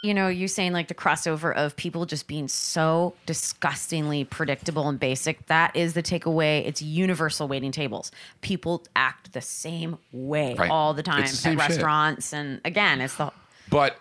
[0.04, 5.00] you know, you saying like the crossover of people just being so disgustingly predictable and
[5.00, 5.44] basic.
[5.48, 6.66] That is the takeaway.
[6.66, 8.12] It's universal waiting tables.
[8.42, 10.70] People act the same way Right.
[10.70, 11.70] all the time It's the at same shit.
[11.70, 12.32] restaurants.
[12.32, 13.32] And again, it's the
[13.70, 14.00] But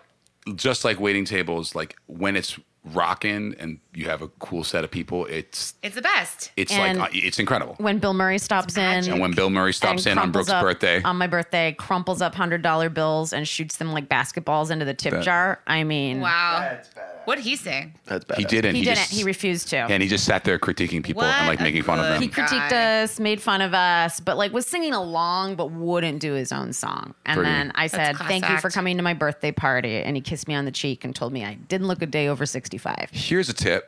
[0.55, 2.57] just like waiting tables, like when it's
[2.93, 6.51] rocking and you have a cool set of people, it's it's the best.
[6.55, 7.75] it's And- like uh, it's incredible.
[7.79, 8.83] when Bill Murray stops in.
[9.09, 11.73] And when Bill Murray stops and in on crumples Brooke's up- birthday, On my birthday,
[11.77, 15.59] crumples up hundred dollar bills and shoots them like basketballs into the tip That- jar.
[15.67, 16.77] I mean, Wow.
[17.25, 17.91] What'd he say?
[18.05, 18.37] That's bad.
[18.37, 18.75] He didn't.
[18.75, 18.95] He, didn't.
[18.99, 19.77] just- he refused to.
[19.79, 22.13] And he just sat there critiquing people and What like a making fun of good
[22.13, 22.21] them.
[22.21, 23.01] He critiqued guy.
[23.03, 26.71] us, made fun of us, but like was singing along, but wouldn't do his own
[26.71, 27.15] song.
[27.25, 27.51] And Pretty.
[27.51, 28.75] then I said, class "Thank you for act.
[28.75, 31.43] coming to my birthday party," and he kissed me on the cheek and told me
[31.43, 33.09] I didn't look a day over sixty-five.
[33.11, 33.86] Here's a tip: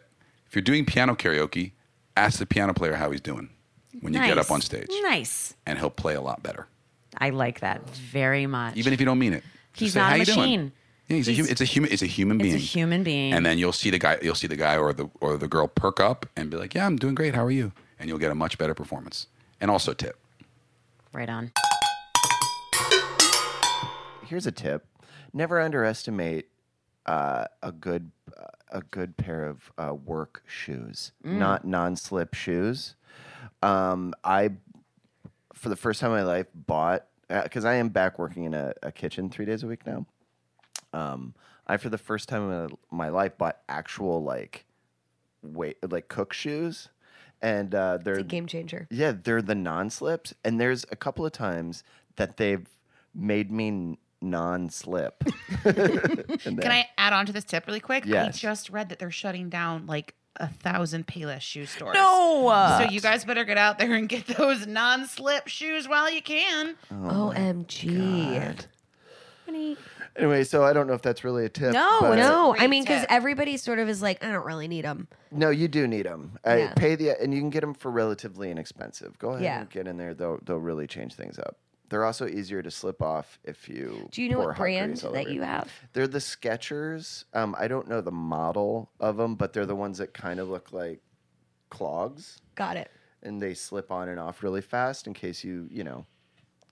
[0.50, 1.72] if you're doing piano karaoke,
[2.18, 3.50] ask the piano player how he's doing
[4.02, 5.54] when you get up on stage, Nice.
[5.66, 6.68] and he'll play a lot better,
[7.18, 8.76] I like that very much.
[8.78, 9.44] even if you don't mean it.
[9.74, 10.72] Just He's say, not a you doing?" machine.
[11.08, 11.52] Yeah, he's a human.
[11.52, 11.92] It's a human.
[11.92, 12.56] It's a human It's being.
[12.56, 13.34] a human being.
[13.34, 14.20] And then you'll see the guy.
[14.22, 16.86] You'll see the guy or the or the girl perk up and be like, "Yeah,
[16.86, 17.34] I'm doing great.
[17.34, 19.26] How are you?" And you'll get a much better performance.
[19.60, 20.18] And also tip.
[21.12, 21.52] right on.
[24.26, 24.86] Here's a tip:
[25.34, 26.46] never underestimate
[27.08, 32.96] uh, a good uh, a good pair of uh, work shoes, not non-slip shoes.
[33.62, 34.52] Um, I,
[35.54, 38.74] for the first time in my life, bought because I am back working in a,
[38.82, 40.06] a kitchen three days a week now.
[40.94, 41.36] Um,
[41.68, 44.66] I for the first time in my life bought actual like
[45.44, 46.90] wait like cook shoes,
[47.42, 48.88] and uh, they're It's a game changer.
[48.90, 51.84] yeah, they're the non-slips, and there's a couple of times
[52.16, 52.68] that they've
[53.14, 55.24] made me non-slip.
[55.64, 58.06] Can I add on to this tip really quick?
[58.06, 58.28] Yes.
[58.28, 61.96] I just read that they're shutting down like a thousand Payless shoe stores.
[61.96, 62.78] No.
[62.80, 66.76] So you guys better get out there and get those non-slip shoes while you can.
[66.92, 68.66] Oh OMG.
[70.16, 71.72] Anyway, so I don't know if that's really a tip.
[71.74, 72.56] No, no.
[72.58, 73.12] I mean, because tip.
[73.12, 75.08] everybody sort of is like, I don't really need them.
[75.32, 76.38] no, you do need them.
[76.44, 76.74] I Yeah.
[76.76, 79.18] pay the, and you can get them for relatively inexpensive.
[79.18, 79.62] Go ahead Yeah.
[79.62, 80.14] and get in there.
[80.14, 81.58] They'll they'll really change things up.
[81.90, 84.08] They're also easier to slip off if you.
[84.12, 85.72] Do you know pour what brand that you have?
[85.94, 87.26] They're the Skechers.
[87.34, 90.50] Um, I don't know the model of them, but they're the ones that kind of
[90.50, 91.02] look like
[91.70, 92.92] clogs, Got it.
[93.24, 96.06] and they slip on and off really fast in case you you know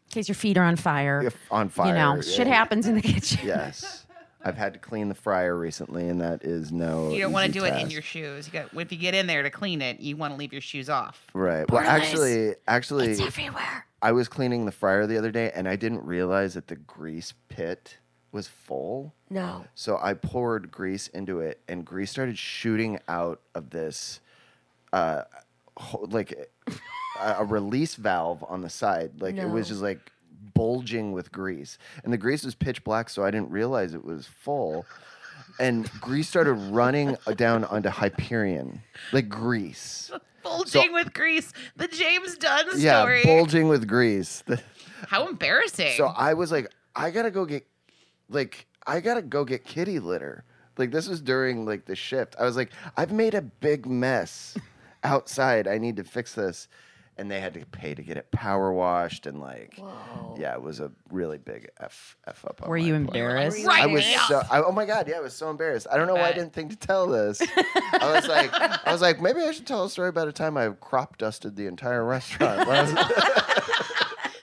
[0.08, 1.22] In case your feet are on fire.
[1.24, 1.88] if on fire.
[1.88, 3.40] You know, shit happens in the kitchen.
[3.46, 4.04] Yes.
[4.46, 7.10] I've had to clean the fryer recently, and that is no.
[7.10, 7.92] You don't want to easy do it in task.
[7.92, 8.46] your shoes.
[8.48, 10.62] You got if you get in there to clean it, you want to leave your
[10.62, 11.26] shoes off.
[11.34, 11.70] Right.
[11.70, 13.87] Well, actually, actually, It's everywhere.
[14.02, 17.34] I was cleaning the fryer the other day, and I didn't realize that the grease
[17.50, 17.98] pit
[18.32, 19.14] was full.
[19.30, 19.66] No.
[19.76, 24.20] So I poured grease into it, and grease started shooting out of this,
[24.94, 25.24] uh,
[25.78, 26.34] ho- like
[27.20, 29.20] a, a release valve on the side.
[29.22, 30.12] Like it was just like
[30.54, 34.28] bulging with grease, and the grease was pitch black, so I didn't realize it was
[34.28, 34.86] full.
[35.60, 40.12] And grease started running down onto Hyperion, like grease.
[40.48, 41.52] Bulging with grease.
[41.76, 42.82] The James Dunn story.
[43.20, 44.44] Yeah, bulging with grease.
[45.08, 45.94] How embarrassing.
[45.98, 47.68] So I was like, I gotta go get,
[48.30, 50.44] like, I gotta go get kitty litter.
[50.78, 52.36] Like this was during like the shift.
[52.40, 54.56] I was like, I've made a big mess
[55.04, 55.68] outside.
[55.68, 56.68] I need to fix this,
[57.18, 59.80] and they had to pay to get it power washed and like,
[60.38, 62.62] yeah, it was a really big f f up.
[62.64, 63.02] on Were my you part.
[63.08, 63.66] embarrassed?
[63.66, 63.84] Right.
[63.84, 64.42] I was so.
[64.52, 65.88] I, oh my god, yeah, I was so embarrassed.
[65.92, 67.42] I don't know why I didn't think to tell this.
[67.56, 70.58] I was like, I was like, maybe I should tell a story about a time
[70.58, 72.68] I crop dusted the entire restaurant.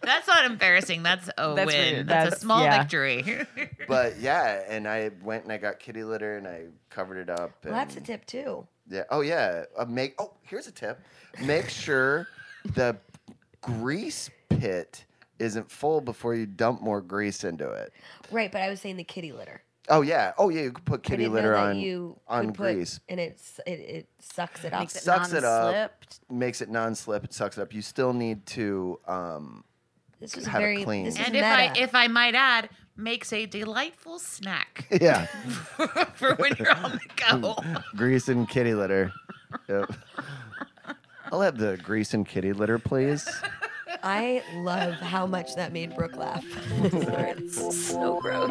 [0.03, 1.03] That's not embarrassing.
[1.03, 1.95] That's a That's win.
[1.95, 2.09] weird.
[2.09, 2.79] That's, That's- a small yeah.
[2.83, 3.47] victory.
[3.89, 7.53] but yeah, and I went and I got kitty litter and I covered it up.
[7.65, 8.67] Well, that's a tip too.
[8.89, 9.05] Yeah.
[9.11, 9.65] Oh yeah.
[9.77, 10.15] Uh, make.
[10.19, 11.01] Oh, here's a tip.
[11.43, 12.29] Make sure
[12.65, 12.97] the
[13.61, 15.05] grease pit
[15.39, 17.93] isn't full before you dump more grease into it.
[18.31, 19.63] Right, but I was saying the kitty litter.
[19.91, 20.33] Oh yeah.
[20.39, 20.63] Oh yeah.
[20.63, 23.01] You could put kitty litter on you on could put- grease.
[23.09, 24.81] and it's it, it sucks it up.
[24.81, 25.65] Makes it Sucks it up.
[25.65, 26.21] non-slipped.
[26.31, 27.25] Makes it non-slip.
[27.25, 27.75] It sucks it up.
[27.75, 28.99] You still need to.
[29.07, 29.65] Um,
[30.21, 31.05] This is have it very clean.
[31.05, 35.27] This is and if I if I might add, makes a delightful snack yeah.
[36.15, 37.01] for when you're on the
[37.41, 37.57] go.
[37.97, 39.13] grease and kitty litter.
[39.69, 39.93] Yep.
[41.35, 43.29] I'll have the grease and kitty litter, please.
[44.05, 46.45] I love how much that made Brooke laugh.
[46.85, 48.51] it's so gross.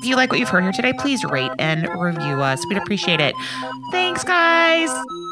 [0.00, 2.64] If you like what you've heard here today, please rate and review us.
[2.68, 3.34] We'd appreciate it.
[3.90, 4.90] Thanks, guys.